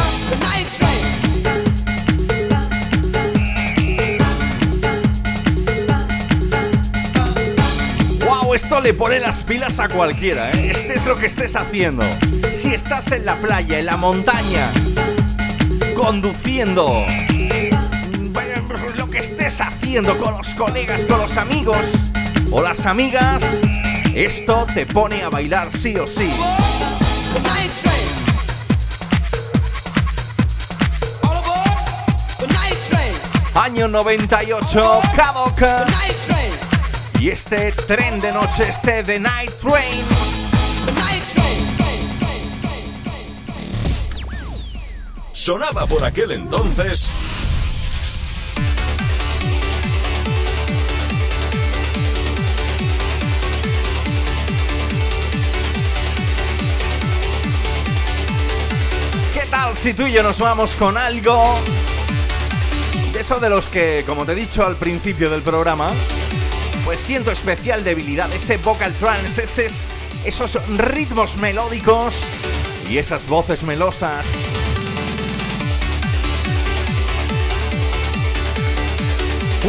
luego 8.19 8.53
esto 8.53 8.81
le 8.81 8.93
pone 8.93 9.19
las 9.19 9.43
pilas 9.43 9.79
a 9.79 9.87
cualquiera, 9.87 10.51
¿eh? 10.51 10.69
Estés 10.69 11.05
lo 11.05 11.15
que 11.15 11.25
estés 11.25 11.55
haciendo. 11.55 12.03
Si 12.53 12.73
estás 12.73 13.11
en 13.11 13.25
la 13.25 13.35
playa, 13.35 13.79
en 13.79 13.87
la 13.87 13.97
montaña, 13.97 14.69
conduciendo, 15.95 17.05
lo 18.95 19.09
que 19.09 19.17
estés 19.17 19.59
haciendo 19.59 20.17
con 20.19 20.37
los 20.37 20.53
colegas, 20.53 21.05
con 21.05 21.19
los 21.19 21.37
amigos 21.37 21.93
o 22.51 22.61
las 22.61 22.85
amigas, 22.85 23.61
esto 24.13 24.67
te 24.73 24.85
pone 24.85 25.23
a 25.23 25.29
bailar 25.29 25.71
sí 25.71 25.95
o 25.95 26.05
sí. 26.05 26.29
Año 33.83 33.91
98, 33.91 35.01
Cadoc. 35.13 35.61
Y 37.19 37.29
este 37.29 37.73
tren 37.85 38.21
de 38.21 38.31
noche, 38.31 38.63
este 38.69 39.03
The 39.03 39.19
Night 39.19 39.51
Train. 39.59 40.05
Sonaba 45.33 45.85
por 45.85 46.05
aquel 46.05 46.31
entonces. 46.31 47.09
¿Qué 59.33 59.45
tal 59.47 59.75
si 59.75 59.93
tú 59.93 60.03
y 60.03 60.13
yo 60.13 60.23
nos 60.23 60.39
vamos 60.39 60.73
con 60.73 60.97
algo 60.97 61.59
de 63.13 63.19
eso 63.19 63.39
de 63.39 63.49
los 63.49 63.67
que, 63.67 64.03
como 64.07 64.25
te 64.25 64.31
he 64.31 64.35
dicho 64.35 64.65
al 64.65 64.75
principio 64.75 65.29
del 65.29 65.41
programa, 65.41 65.87
pues 66.83 66.99
siento 66.99 67.31
especial 67.31 67.83
debilidad, 67.83 68.31
ese 68.33 68.57
vocal 68.57 68.91
trance, 68.93 69.43
esos, 69.43 69.87
esos 70.25 70.67
ritmos 70.67 71.37
melódicos 71.37 72.25
y 72.89 72.97
esas 72.97 73.27
voces 73.27 73.63
melosas. 73.63 74.47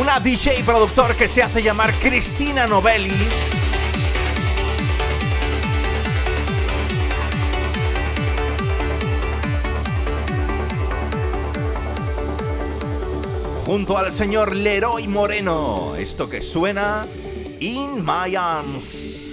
Una 0.01 0.19
DJ 0.21 0.65
productor 0.65 1.15
que 1.15 1.29
se 1.29 1.43
hace 1.43 1.62
llamar 1.62 1.93
Cristina 2.01 2.66
Novelli. 2.66 3.29
Junto 13.65 13.97
al 13.97 14.12
señor 14.12 14.55
Leroy 14.55 15.09
Moreno. 15.09 15.97
Esto 15.97 16.28
que 16.28 16.43
suena 16.43 17.07
In 17.61 18.05
My 18.05 18.36
Arms. 18.36 19.24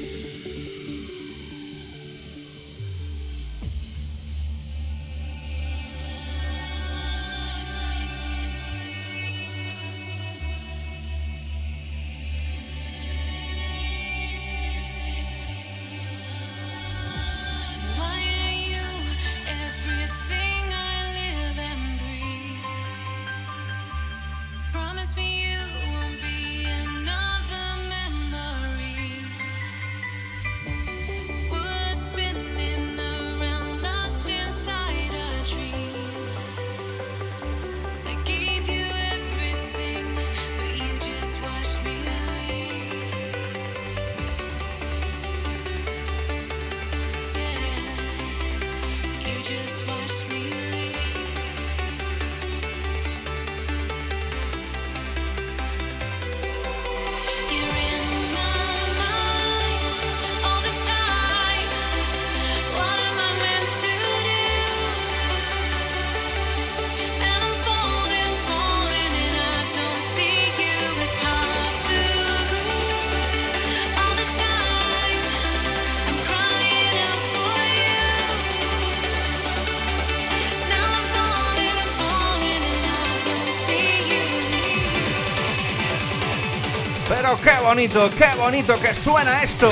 Bonito, 87.73 88.09
qué 88.09 88.27
bonito 88.37 88.77
que 88.81 88.93
suena 88.93 89.43
esto. 89.43 89.71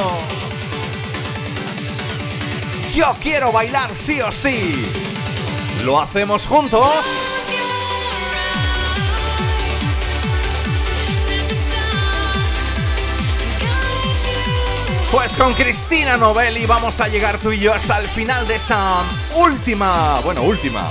Yo 2.96 3.14
quiero 3.22 3.52
bailar 3.52 3.94
sí 3.94 4.22
o 4.22 4.32
sí. 4.32 4.90
¿Lo 5.84 6.00
hacemos 6.00 6.48
juntos? 6.48 6.88
Pues 15.12 15.36
con 15.36 15.54
Cristina 15.54 16.16
Novelli 16.16 16.66
vamos 16.66 17.02
a 17.02 17.10
llegar 17.10 17.38
tú 17.40 17.52
y 17.52 17.60
yo 17.60 17.74
hasta 17.74 17.98
el 17.98 18.08
final 18.08 18.48
de 18.48 18.56
esta 18.56 19.04
última, 19.36 20.22
bueno, 20.22 20.44
última, 20.44 20.88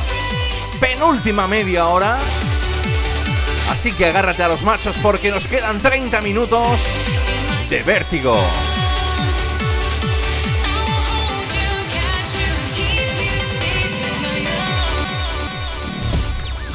penúltima 0.78 1.46
media 1.46 1.86
hora 1.86 2.18
Así 3.70 3.92
que 3.92 4.06
agárrate 4.06 4.42
a 4.42 4.48
los 4.48 4.62
machos 4.62 4.98
porque 4.98 5.30
nos 5.30 5.46
quedan 5.46 5.78
30 5.80 6.20
minutos 6.22 6.94
de 7.70 7.82
vértigo. 7.82 8.36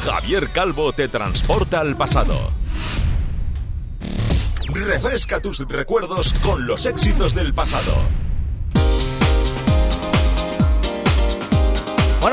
Javier 0.04 0.50
Calvo 0.50 0.92
te 0.92 1.08
transporta 1.08 1.80
al 1.80 1.96
pasado. 1.96 2.50
Refresca 4.68 5.40
tus 5.40 5.60
recuerdos 5.68 6.34
con 6.42 6.66
los 6.66 6.86
éxitos 6.86 7.34
del 7.34 7.54
pasado. 7.54 8.23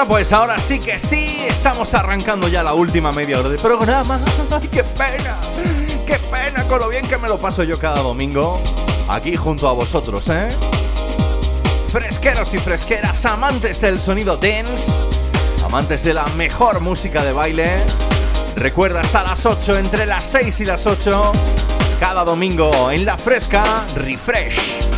Pues 0.08 0.34
ahora 0.34 0.60
sí 0.60 0.80
que 0.80 0.98
sí, 0.98 1.46
estamos 1.48 1.94
arrancando 1.94 2.48
ya 2.48 2.64
la 2.64 2.74
última 2.74 3.12
media 3.12 3.40
hora 3.40 3.50
de 3.50 3.58
programa. 3.58 4.20
¡Ay, 4.52 4.68
qué 4.68 4.84
pena! 4.84 5.38
¡Qué 6.06 6.18
pena 6.18 6.64
con 6.68 6.80
lo 6.80 6.90
bien 6.90 7.08
que 7.08 7.18
me 7.18 7.30
lo 7.30 7.38
paso 7.38 7.64
yo 7.64 7.78
cada 7.78 8.02
domingo! 8.02 8.62
Aquí 9.08 9.36
junto 9.36 9.70
a 9.70 9.74
vosotros, 9.74 10.28
¿eh? 10.30 10.50
Fresqueros 11.90 12.54
y 12.54 12.60
fresqueras, 12.60 13.26
amantes 13.26 13.80
del 13.80 14.00
sonido 14.00 14.38
dance, 14.38 15.04
amantes 15.64 16.04
de 16.04 16.14
la 16.14 16.26
mejor 16.30 16.80
música 16.80 17.24
de 17.24 17.34
baile. 17.34 17.78
Recuerda 18.56 19.02
hasta 19.02 19.24
las 19.24 19.46
8, 19.46 19.78
entre 19.78 20.06
las 20.06 20.26
6 20.26 20.62
y 20.62 20.66
las 20.66 20.88
8, 20.88 21.32
cada 22.00 22.24
domingo 22.24 22.92
en 22.92 23.06
la 23.06 23.18
fresca 23.18 23.86
Refresh. 23.96 24.91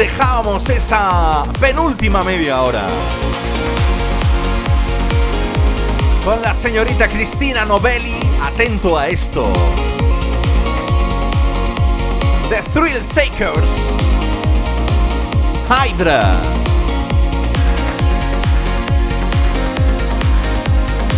Dejábamos 0.00 0.66
esa 0.70 1.44
penúltima 1.60 2.22
media 2.22 2.62
hora. 2.62 2.86
Con 6.24 6.40
la 6.40 6.54
señorita 6.54 7.06
Cristina 7.06 7.66
Novelli, 7.66 8.18
atento 8.42 8.96
a 8.96 9.08
esto. 9.08 9.52
The 12.48 12.62
Thrill 12.72 13.04
Sakers. 13.04 13.92
Hydra. 15.68 16.40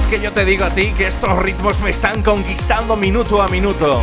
Es 0.01 0.07
que 0.09 0.21
yo 0.21 0.33
te 0.33 0.45
digo 0.45 0.65
a 0.65 0.71
ti 0.71 0.93
que 0.99 1.07
estos 1.07 1.39
ritmos 1.39 1.79
me 1.83 1.91
están 1.91 2.21
conquistando 2.25 2.97
minuto 2.97 3.41
a 3.41 3.47
minuto. 3.47 4.01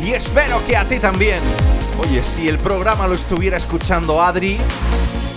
Y 0.00 0.12
espero 0.12 0.64
que 0.68 0.76
a 0.76 0.86
ti 0.86 1.00
también. 1.00 1.40
Oye, 2.02 2.24
si 2.24 2.48
el 2.48 2.58
programa 2.58 3.06
lo 3.06 3.14
estuviera 3.14 3.56
escuchando 3.56 4.20
Adri, 4.20 4.58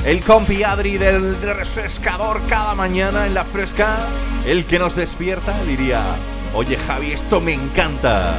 El 0.04 0.24
compi 0.24 0.64
Adri 0.64 0.98
del 0.98 1.40
refrescador 1.42 2.42
cada 2.48 2.76
mañana 2.76 3.28
en 3.28 3.34
la 3.34 3.46
fresca. 3.46 3.98
El 4.46 4.66
que 4.66 4.80
nos 4.80 4.96
despierta 4.96 5.64
diría, 5.64 6.04
oye 6.54 6.78
Javi, 6.78 7.12
esto 7.12 7.40
me 7.40 7.54
encanta. 7.54 8.36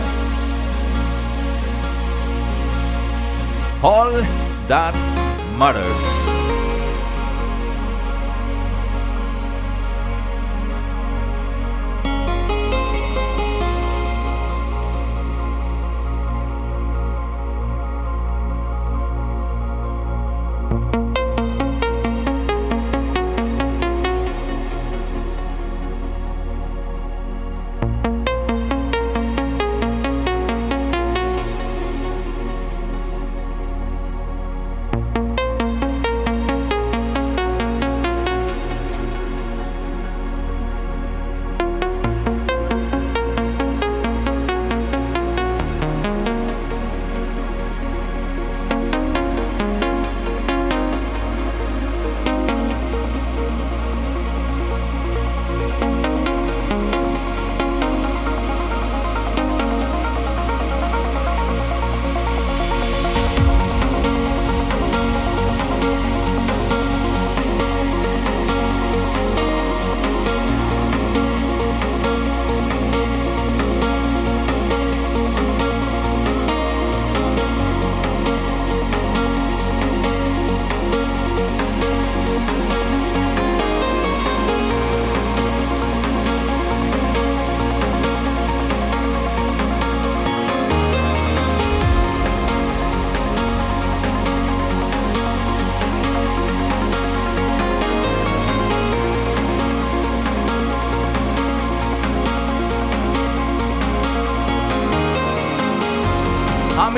All 3.82 4.22
That 4.68 4.94
Matters. 5.56 6.30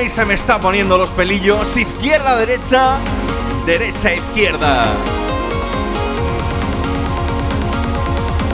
Se 0.09 0.25
me 0.25 0.33
está 0.33 0.59
poniendo 0.59 0.97
los 0.97 1.09
pelillos. 1.11 1.77
Izquierda, 1.77 2.35
derecha, 2.35 2.97
derecha, 3.65 4.13
izquierda. 4.13 4.83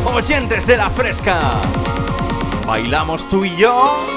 Oyentes 0.06 0.68
de 0.68 0.78
la 0.78 0.90
fresca. 0.90 1.40
Bailamos 2.68 3.28
tú 3.28 3.44
y 3.44 3.56
yo. 3.56 4.15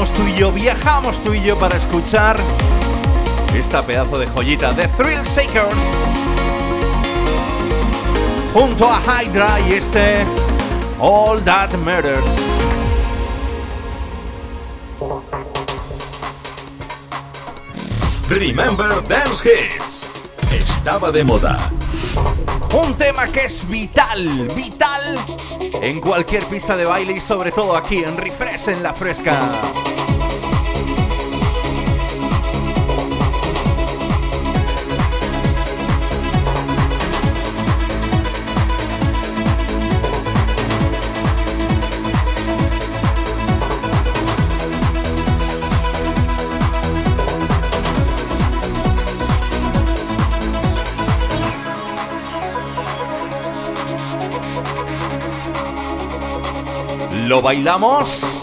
Volamos 0.00 0.18
tú 0.18 0.26
y 0.28 0.34
yo, 0.34 0.50
viajamos 0.50 1.22
tú 1.22 1.34
y 1.34 1.42
yo 1.42 1.58
para 1.58 1.76
escuchar 1.76 2.34
esta 3.54 3.84
pedazo 3.84 4.18
de 4.18 4.26
joyita 4.28 4.72
de 4.72 4.88
Thrill 4.88 5.22
Shakers. 5.24 6.06
Junto 8.54 8.90
a 8.90 9.02
Hydra 9.02 9.60
y 9.68 9.74
este 9.74 10.24
All 10.98 11.44
That 11.44 11.74
Matters. 11.74 12.62
Remember 18.30 19.06
Dance 19.06 19.46
Hits. 19.46 20.08
Estaba 20.50 21.12
de 21.12 21.24
moda. 21.24 21.58
Un 22.72 22.94
tema 22.94 23.26
que 23.26 23.44
es 23.44 23.68
vital, 23.68 24.48
vital 24.56 25.18
en 25.82 26.00
cualquier 26.00 26.46
pista 26.46 26.74
de 26.74 26.86
baile 26.86 27.12
y 27.12 27.20
sobre 27.20 27.52
todo 27.52 27.76
aquí 27.76 28.02
en 28.02 28.16
Refresh 28.16 28.68
en 28.68 28.82
la 28.82 28.94
Fresca. 28.94 29.60
Bailamos? 57.50 58.39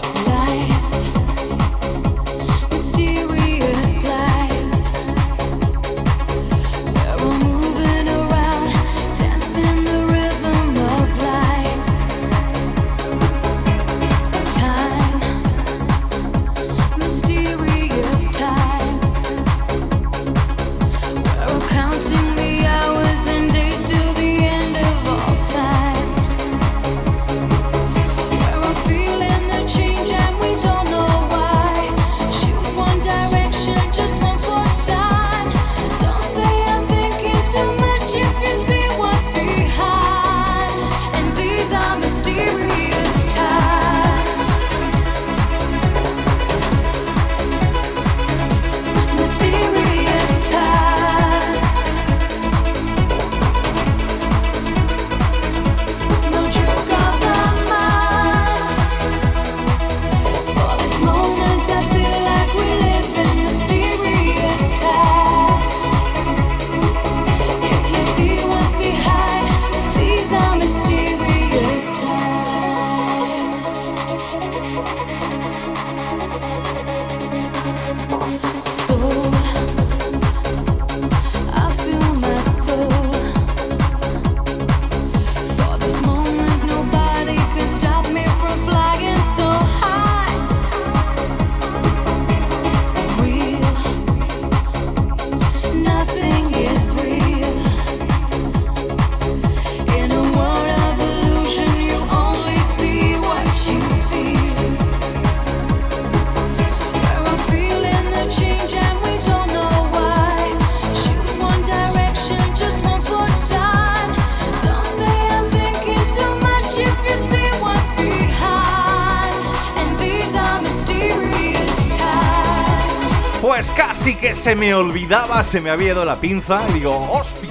Se 124.38 124.54
me 124.54 124.72
olvidaba, 124.72 125.42
se 125.42 125.60
me 125.60 125.68
había 125.68 125.88
ido 125.88 126.04
la 126.04 126.14
pinza 126.14 126.62
y 126.70 126.74
digo, 126.74 127.08
hostia. 127.10 127.50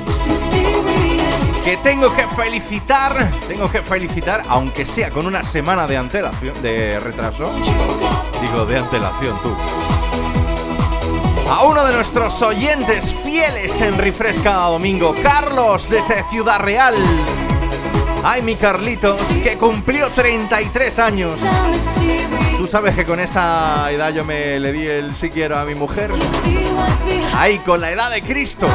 Que 1.66 1.76
tengo 1.76 2.16
que 2.16 2.26
felicitar, 2.30 3.30
tengo 3.46 3.70
que 3.70 3.82
felicitar, 3.82 4.46
aunque 4.48 4.86
sea 4.86 5.12
con 5.12 5.28
una 5.28 5.44
semana 5.44 5.86
de 5.86 5.98
antelación, 5.98 6.62
de 6.62 6.98
retraso. 7.02 7.52
Digo, 8.40 8.66
de 8.66 8.78
antelación 8.78 9.38
tú. 9.44 9.54
A 11.52 11.64
uno 11.66 11.86
de 11.86 11.94
nuestros 11.94 12.42
oyentes 12.42 13.14
fieles 13.14 13.82
en 13.82 13.98
Refresca 13.98 14.54
Domingo, 14.54 15.14
Carlos, 15.22 15.90
desde 15.90 16.24
Ciudad 16.30 16.62
Real. 16.62 16.96
Ay, 18.30 18.42
mi 18.42 18.58
Carlitos, 18.58 19.22
que 19.42 19.56
cumplió 19.56 20.10
33 20.10 21.00
años. 21.00 21.40
Tú 22.58 22.68
sabes 22.68 22.94
que 22.94 23.06
con 23.06 23.22
esa 23.22 23.90
edad 23.90 24.14
yo 24.14 24.26
me 24.26 24.60
le 24.60 24.74
di 24.74 24.86
el 24.86 25.14
si 25.14 25.30
quiero 25.30 25.58
a 25.58 25.64
mi 25.64 25.76
mujer. 25.76 26.12
Ay, 27.34 27.60
con 27.60 27.80
la 27.80 27.90
edad 27.90 28.12
de 28.12 28.22
Cristo. 28.22 28.68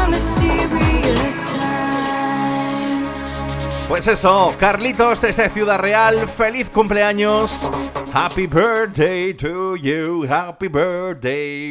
Pues 3.88 4.06
eso, 4.06 4.54
Carlitos 4.58 5.20
desde 5.20 5.50
Ciudad 5.50 5.78
Real, 5.78 6.26
feliz 6.30 6.70
cumpleaños. 6.70 7.70
Happy 8.14 8.46
birthday 8.46 9.34
to 9.34 9.76
you, 9.76 10.26
happy 10.26 10.68
birthday 10.68 11.61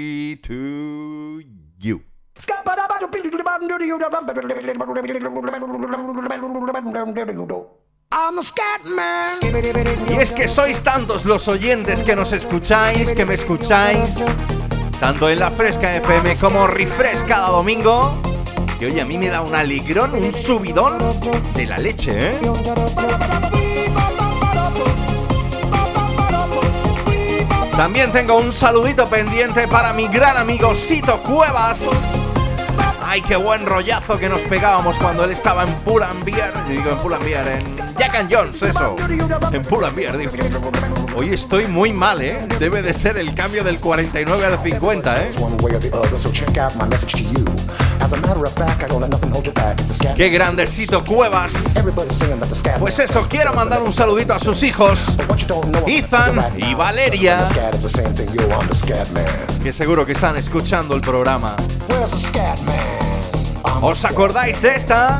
es 10.21 10.31
que 10.31 10.47
sois 10.47 10.81
tantos 10.81 11.25
los 11.25 11.47
oyentes 11.47 12.03
que 12.03 12.15
nos 12.15 12.31
escucháis, 12.31 13.11
que 13.13 13.25
me 13.25 13.33
escucháis, 13.33 14.23
tanto 14.99 15.27
en 15.27 15.39
la 15.39 15.49
Fresca 15.49 15.95
FM 15.95 16.35
como 16.35 16.67
Refresh 16.67 17.23
cada 17.23 17.49
domingo, 17.49 18.13
que 18.77 18.85
oye, 18.85 19.01
a 19.01 19.05
mí 19.05 19.17
me 19.17 19.29
da 19.29 19.41
un 19.41 19.55
alegrón, 19.55 20.13
un 20.13 20.31
subidón 20.31 20.99
de 21.55 21.65
la 21.65 21.77
leche, 21.79 22.33
¿eh? 22.33 22.39
También 27.75 28.11
tengo 28.11 28.37
un 28.37 28.53
saludito 28.53 29.07
pendiente 29.07 29.67
para 29.67 29.91
mi 29.91 30.07
gran 30.07 30.37
amigo 30.37 30.75
Sito 30.75 31.17
Cuevas. 31.23 32.11
Ay, 33.03 33.23
qué 33.23 33.37
buen 33.37 33.65
rollazo 33.65 34.19
que 34.19 34.29
nos 34.29 34.41
pegábamos 34.41 34.99
cuando 34.99 35.23
él 35.23 35.31
estaba 35.31 35.63
en 35.63 35.73
Pull&Bear. 35.79 36.67
Digo, 36.67 36.91
en 36.91 37.47
en 37.47 37.90
Jack 38.01 38.15
and 38.15 38.33
Jones, 38.33 38.63
eso. 38.63 38.95
En 39.51 39.61
Pull&Bear, 39.61 40.17
digo. 40.17 40.31
Hoy 41.15 41.31
estoy 41.35 41.67
muy 41.67 41.93
mal, 41.93 42.19
¿eh? 42.19 42.47
Debe 42.57 42.81
de 42.81 42.93
ser 42.93 43.19
el 43.19 43.35
cambio 43.35 43.63
del 43.63 43.79
49 43.79 44.43
al 44.43 44.59
50, 44.59 45.23
¿eh? 45.23 45.31
Qué 50.15 50.29
grandecito 50.29 51.05
Cuevas. 51.05 51.75
Pues 52.79 52.97
eso, 52.97 53.27
quiero 53.29 53.53
mandar 53.53 53.83
un 53.83 53.93
saludito 53.93 54.33
a 54.33 54.39
sus 54.39 54.63
hijos, 54.63 55.19
Ethan 55.85 56.39
y 56.57 56.73
Valeria, 56.73 57.45
que 59.61 59.71
seguro 59.71 60.07
que 60.07 60.13
están 60.13 60.37
escuchando 60.37 60.95
el 60.95 61.01
programa. 61.01 61.55
¿Os 63.79 64.05
acordáis 64.05 64.59
de 64.59 64.71
esta? 64.71 65.19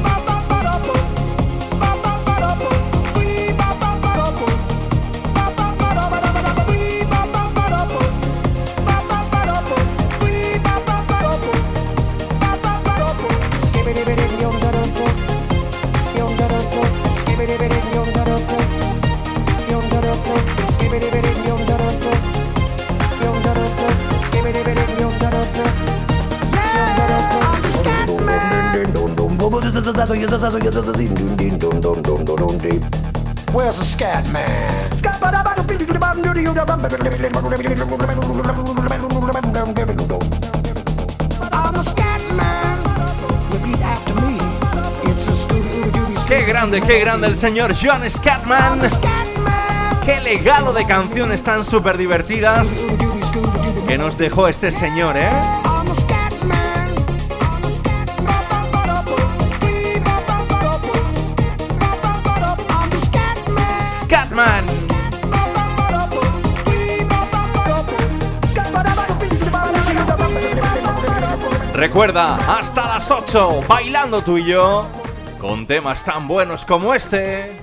Where's 33.53 33.77
the 33.77 33.85
scat 33.85 34.27
man? 34.31 34.89
Qué 46.27 46.45
grande, 46.45 46.81
qué 46.81 46.99
grande 46.99 47.27
el 47.27 47.37
señor 47.37 47.71
John 47.79 48.01
Scatman. 48.09 48.79
Qué 50.03 50.19
legado 50.21 50.73
de 50.73 50.87
canciones 50.87 51.43
tan 51.43 51.63
súper 51.63 51.99
divertidas 51.99 52.87
que 53.87 53.99
nos 53.99 54.17
dejó 54.17 54.47
este 54.47 54.71
señor, 54.71 55.15
¿eh? 55.17 55.60
Recuerda, 71.81 72.35
hasta 72.59 72.87
las 72.89 73.09
8, 73.09 73.63
bailando 73.67 74.21
tú 74.21 74.37
y 74.37 74.45
yo, 74.45 74.81
con 75.39 75.65
temas 75.65 76.03
tan 76.03 76.27
buenos 76.27 76.63
como 76.63 76.93
este. 76.93 77.57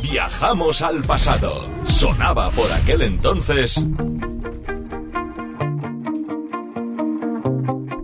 Viajamos 0.00 0.80
al 0.80 1.02
pasado. 1.02 1.64
Sonaba 1.88 2.50
por 2.50 2.72
aquel 2.72 3.02
entonces. 3.02 3.84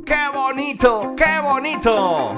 ¡Qué 0.04 0.28
bonito! 0.34 1.14
¡Qué 1.16 1.40
bonito! 1.44 2.34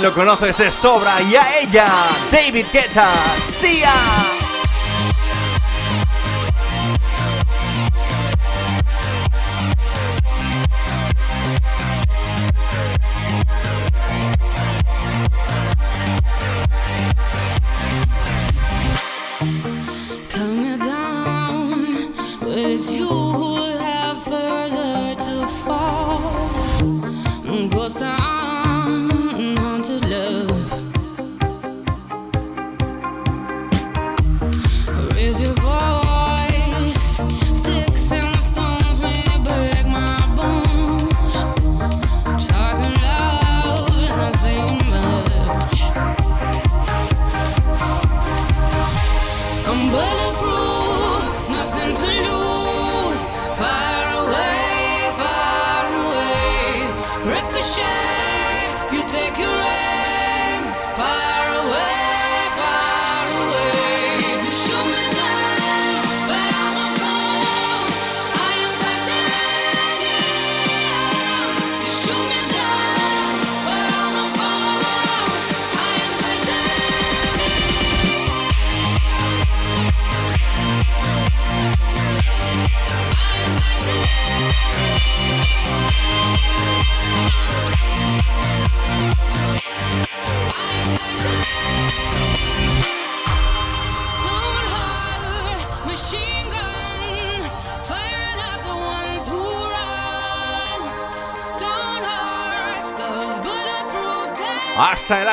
Lo 0.00 0.14
conoces 0.14 0.56
de 0.56 0.70
sobra 0.70 1.20
y 1.22 1.34
a 1.34 1.60
ella, 1.60 1.86
David 2.30 2.66
Guetta, 2.72 3.10
Sia. 3.38 4.27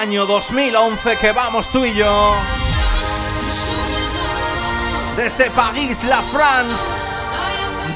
Año 0.06 0.28
2011 0.28 1.18
que 1.18 1.32
vamos 1.32 1.68
tú 1.68 1.84
y 1.84 1.96
yo. 1.96 2.36
Desde 5.18 5.50
París, 5.50 6.04
la 6.04 6.22
France, 6.22 7.08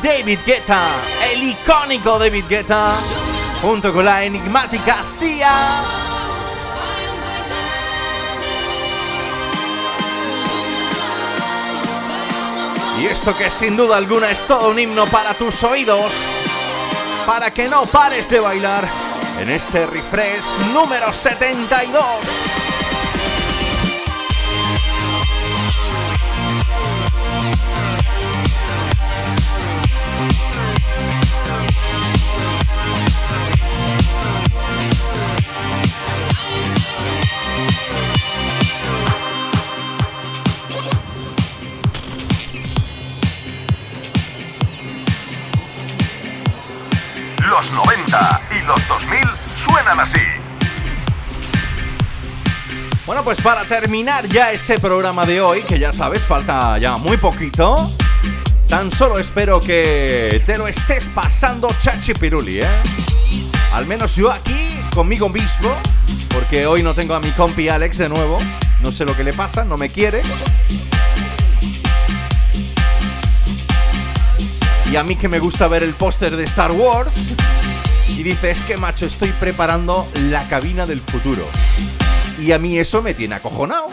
David 0.01 0.39
Guetta, 0.43 0.87
el 1.31 1.43
icónico 1.43 2.17
David 2.17 2.45
Guetta, 2.49 2.95
junto 3.61 3.93
con 3.93 4.05
la 4.05 4.23
enigmática 4.23 5.03
Sia. 5.03 5.83
Y 12.99 13.05
esto 13.05 13.37
que 13.37 13.51
sin 13.51 13.77
duda 13.77 13.97
alguna 13.97 14.31
es 14.31 14.41
todo 14.47 14.71
un 14.71 14.79
himno 14.79 15.05
para 15.05 15.35
tus 15.35 15.61
oídos, 15.63 16.15
para 17.27 17.51
que 17.51 17.67
no 17.67 17.85
pares 17.85 18.27
de 18.31 18.39
bailar 18.39 19.08
en 19.41 19.49
este 19.49 19.85
refresh 19.85 20.57
número 20.73 21.13
72. 21.13 22.48
Pues 53.23 53.41
para 53.41 53.63
terminar 53.65 54.27
ya 54.27 54.51
este 54.51 54.79
programa 54.79 55.23
de 55.23 55.39
hoy, 55.39 55.61
que 55.61 55.77
ya 55.77 55.93
sabes, 55.93 56.25
falta 56.25 56.79
ya 56.79 56.97
muy 56.97 57.15
poquito, 57.17 57.91
tan 58.67 58.89
solo 58.89 59.19
espero 59.19 59.59
que 59.59 60.41
te 60.47 60.57
lo 60.57 60.67
estés 60.67 61.07
pasando 61.09 61.69
chachi 61.79 62.15
piruli, 62.15 62.61
¿eh? 62.61 62.67
Al 63.71 63.85
menos 63.85 64.15
yo 64.15 64.31
aquí, 64.31 64.81
conmigo 64.95 65.29
mismo, 65.29 65.69
porque 66.33 66.65
hoy 66.65 66.81
no 66.81 66.95
tengo 66.95 67.13
a 67.13 67.19
mi 67.19 67.29
compi 67.29 67.69
Alex 67.69 67.99
de 67.99 68.09
nuevo, 68.09 68.39
no 68.81 68.91
sé 68.91 69.05
lo 69.05 69.15
que 69.15 69.23
le 69.23 69.33
pasa, 69.33 69.63
no 69.63 69.77
me 69.77 69.89
quiere. 69.89 70.23
Y 74.91 74.95
a 74.95 75.03
mí 75.03 75.15
que 75.15 75.27
me 75.27 75.37
gusta 75.37 75.67
ver 75.67 75.83
el 75.83 75.93
póster 75.93 76.35
de 76.35 76.45
Star 76.45 76.71
Wars. 76.71 77.33
Y 78.07 78.23
dice, 78.23 78.49
es 78.49 78.63
que 78.63 78.75
macho, 78.75 79.05
estoy 79.05 79.29
preparando 79.33 80.09
la 80.15 80.49
cabina 80.49 80.87
del 80.87 80.99
futuro. 80.99 81.47
Y 82.39 82.51
a 82.51 82.59
mí 82.59 82.77
eso 82.77 83.01
me 83.01 83.13
tiene 83.13 83.35
acojonado. 83.35 83.89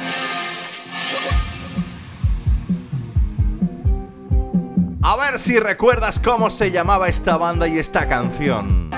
A 5.03 5.17
ver 5.17 5.39
si 5.39 5.59
recuerdas 5.59 6.19
cómo 6.19 6.51
se 6.51 6.71
llamaba 6.71 7.09
esta 7.09 7.37
banda 7.37 7.69
y 7.69 7.79
esta 7.79 8.09
canción. 8.09 8.91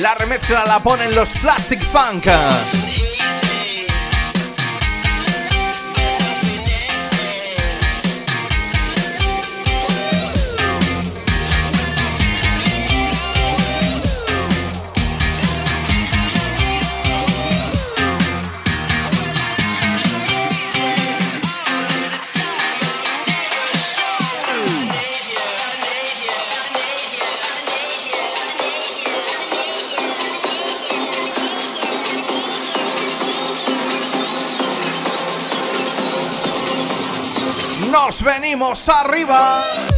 La 0.00 0.14
remezcla 0.14 0.64
la 0.66 0.82
ponen 0.82 1.14
los 1.14 1.36
Plastic 1.38 1.82
Funk. 1.84 2.26
Venimos 38.26 38.88
arriba. 38.88 39.95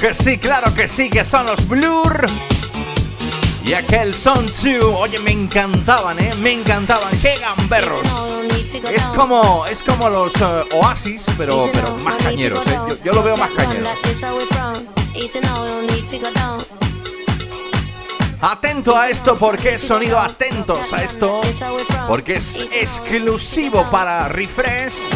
Que 0.00 0.14
sí, 0.14 0.38
claro 0.38 0.72
que 0.74 0.88
sí, 0.88 1.10
que 1.10 1.24
son 1.26 1.44
los 1.46 1.68
Blur. 1.68 2.24
Y 3.66 3.74
aquel 3.74 4.14
Son 4.14 4.46
2, 4.46 4.82
oye, 4.96 5.18
me 5.18 5.32
encantaban, 5.32 6.18
¿eh? 6.18 6.32
Me 6.40 6.52
encantaban, 6.52 7.10
qué 7.20 7.34
gamberros. 7.36 8.26
Es 8.92 9.04
como, 9.08 9.66
es 9.66 9.82
como 9.82 10.08
los 10.08 10.34
eh, 10.36 10.64
Oasis, 10.72 11.26
pero, 11.36 11.68
pero 11.72 11.94
más 11.98 12.16
cañeros, 12.22 12.66
¿eh? 12.66 12.78
Yo, 12.88 13.04
yo 13.04 13.12
lo 13.12 13.22
veo 13.22 13.36
más 13.36 13.50
cañeros. 13.50 13.88
Atento 18.40 18.96
a 18.96 19.10
esto 19.10 19.36
porque 19.36 19.74
es 19.74 19.82
sonido 19.82 20.18
atentos 20.18 20.94
a 20.94 21.04
esto 21.04 21.42
porque 22.08 22.36
es 22.36 22.66
exclusivo 22.72 23.84
para 23.90 24.28
Refresh, 24.30 25.10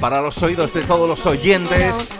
para 0.00 0.22
los 0.22 0.42
oídos 0.42 0.72
de 0.72 0.80
todos 0.82 1.06
los 1.06 1.26
oyentes 1.26 2.14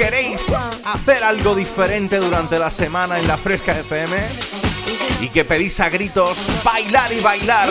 queréis 0.00 0.50
hacer 0.86 1.22
algo 1.22 1.54
diferente 1.54 2.16
durante 2.16 2.58
la 2.58 2.70
semana 2.70 3.18
en 3.18 3.28
la 3.28 3.36
Fresca 3.36 3.78
FM 3.78 4.16
y 5.20 5.28
que 5.28 5.44
pedís 5.44 5.78
a 5.78 5.90
gritos 5.90 6.38
bailar 6.64 7.12
y 7.12 7.20
bailar. 7.20 7.68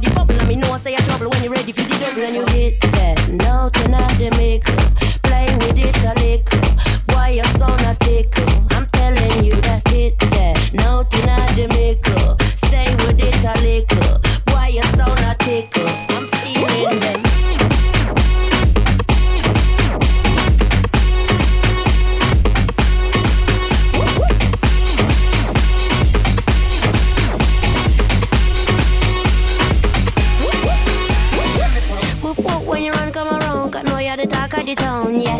Me 0.00 0.08
body 0.08 0.14
bubble. 0.14 0.40
I 0.40 0.46
mean, 0.46 0.60
no 0.60 0.70
one 0.70 0.80
say 0.80 0.94
a 0.94 0.98
trouble 0.98 1.30
when 1.30 1.42
you're 1.42 1.52
ready 1.52 1.72
for 1.72 1.82
the 1.82 1.98
double 1.98 2.22
and 2.22 2.34
you 2.34 2.59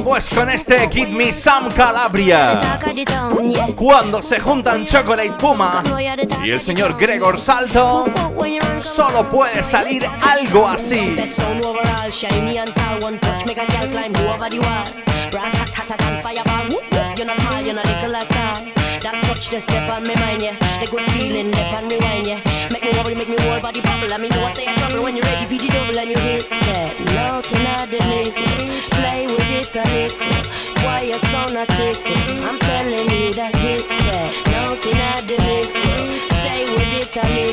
Pues 0.04 0.30
con 0.30 0.48
este 0.48 0.88
Kid 0.88 1.08
Me 1.08 1.32
Some 1.32 1.72
Calabria. 1.74 2.78
Cuando 3.76 4.22
se 4.22 4.40
juntan 4.40 4.86
Chocolate 4.86 5.32
Puma 5.32 5.82
y 6.42 6.50
el 6.50 6.60
señor 6.60 6.96
Gregor 6.98 7.38
Salto, 7.38 8.06
solo 8.80 9.28
puede 9.28 9.62
salir 9.62 10.08
algo 10.22 10.66
así. 10.66 11.16
Make 22.70 22.84
me 22.84 22.92
make 23.14 23.28
me 23.28 23.36
bubble. 23.36 24.12
I 24.12 24.18
mean, 24.18 24.30
trouble 24.30 25.02
when 25.02 25.16
you're 25.16 25.24
ready 25.24 25.68
double 25.68 25.98
and 25.98 26.10
you 26.10 26.16
play 29.60 29.72
with 29.76 29.76
it 29.76 29.76
a 29.76 29.88
little. 29.92 30.84
Why 30.84 31.02
you 31.02 31.18
so 31.30 31.52
not 31.52 31.68
tickle? 31.68 32.44
I'm 32.44 32.58
telling 32.58 33.10
you 33.10 33.32
that 33.34 33.54
hit 33.56 33.86
that. 33.88 34.30
Looking 34.70 34.98
at 34.98 35.26
the 35.26 35.36
nickel, 35.36 36.08
stay 36.28 36.64
with 36.74 36.92
it 37.00 37.16
a 37.16 37.26
little. 37.34 37.49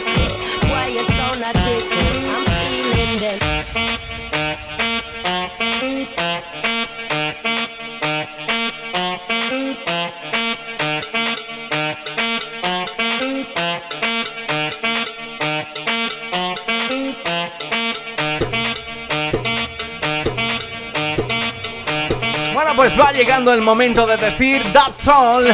Va 22.99 23.11
llegando 23.11 23.53
el 23.53 23.61
momento 23.61 24.07
de 24.07 24.18
decir 24.18 24.64
That's 24.74 25.07
all. 25.07 25.45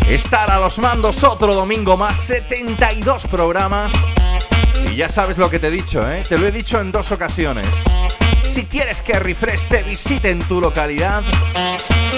estar 0.09 0.49
a 0.49 0.59
los 0.59 0.79
mandos 0.79 1.23
otro 1.23 1.53
domingo 1.53 1.95
más, 1.95 2.17
72 2.19 3.27
programas. 3.27 3.93
Y 4.91 4.95
ya 4.95 5.07
sabes 5.07 5.37
lo 5.37 5.51
que 5.51 5.59
te 5.59 5.67
he 5.67 5.71
dicho, 5.71 6.09
¿eh? 6.09 6.23
Te 6.27 6.35
lo 6.37 6.47
he 6.47 6.51
dicho 6.51 6.79
en 6.79 6.91
dos 6.91 7.11
ocasiones. 7.11 7.67
Si 8.43 8.65
quieres 8.65 9.03
que 9.03 9.19
Refresh 9.19 9.65
te 9.65 9.83
visite 9.83 10.31
en 10.31 10.39
tu 10.39 10.59
localidad, 10.59 11.21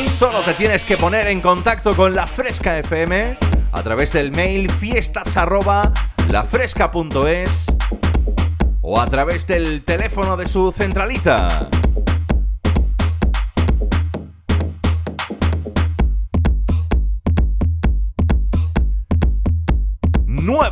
solo 0.10 0.40
te 0.40 0.54
tienes 0.54 0.86
que 0.86 0.96
poner 0.96 1.28
en 1.28 1.42
contacto 1.42 1.94
con 1.96 2.16
La 2.16 2.28
Fresca 2.28 2.80
FM 2.80 3.38
a 3.74 3.84
través 3.84 4.14
del 4.14 4.32
mail 4.32 4.72
fiestas@lafresca.es 4.72 7.66
o 8.82 9.02
a 9.02 9.08
través 9.08 9.48
del 9.48 9.84
teléfono 9.84 10.38
de 10.38 10.48
su 10.48 10.72
centralita. 10.72 11.68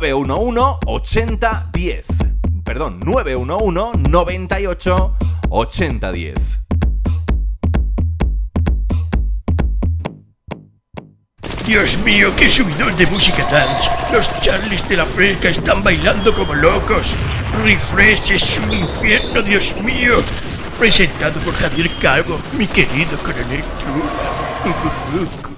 ...911 0.00 0.78
8010 0.86 2.06
Perdón, 2.64 3.00
911 3.04 3.98
98 4.08 5.14
8010 5.50 6.60
Dios 11.66 11.98
mío, 11.98 12.32
qué 12.36 12.48
subidón 12.48 12.96
de 12.96 13.06
música 13.06 13.44
dance. 13.44 13.88
Los 14.12 14.40
Charlies 14.40 14.88
de 14.88 14.96
la 14.96 15.04
Fresca 15.04 15.50
están 15.50 15.84
bailando 15.84 16.34
como 16.34 16.52
locos. 16.52 17.14
Refresh 17.62 18.32
es 18.32 18.58
un 18.58 18.72
infierno, 18.72 19.40
Dios 19.40 19.76
mío. 19.82 20.16
Presentado 20.80 21.38
por 21.38 21.54
Javier 21.54 21.88
Calvo, 22.00 22.40
mi 22.58 22.66
querido 22.66 23.16
coronel 23.18 23.62
Trula. 23.78 25.40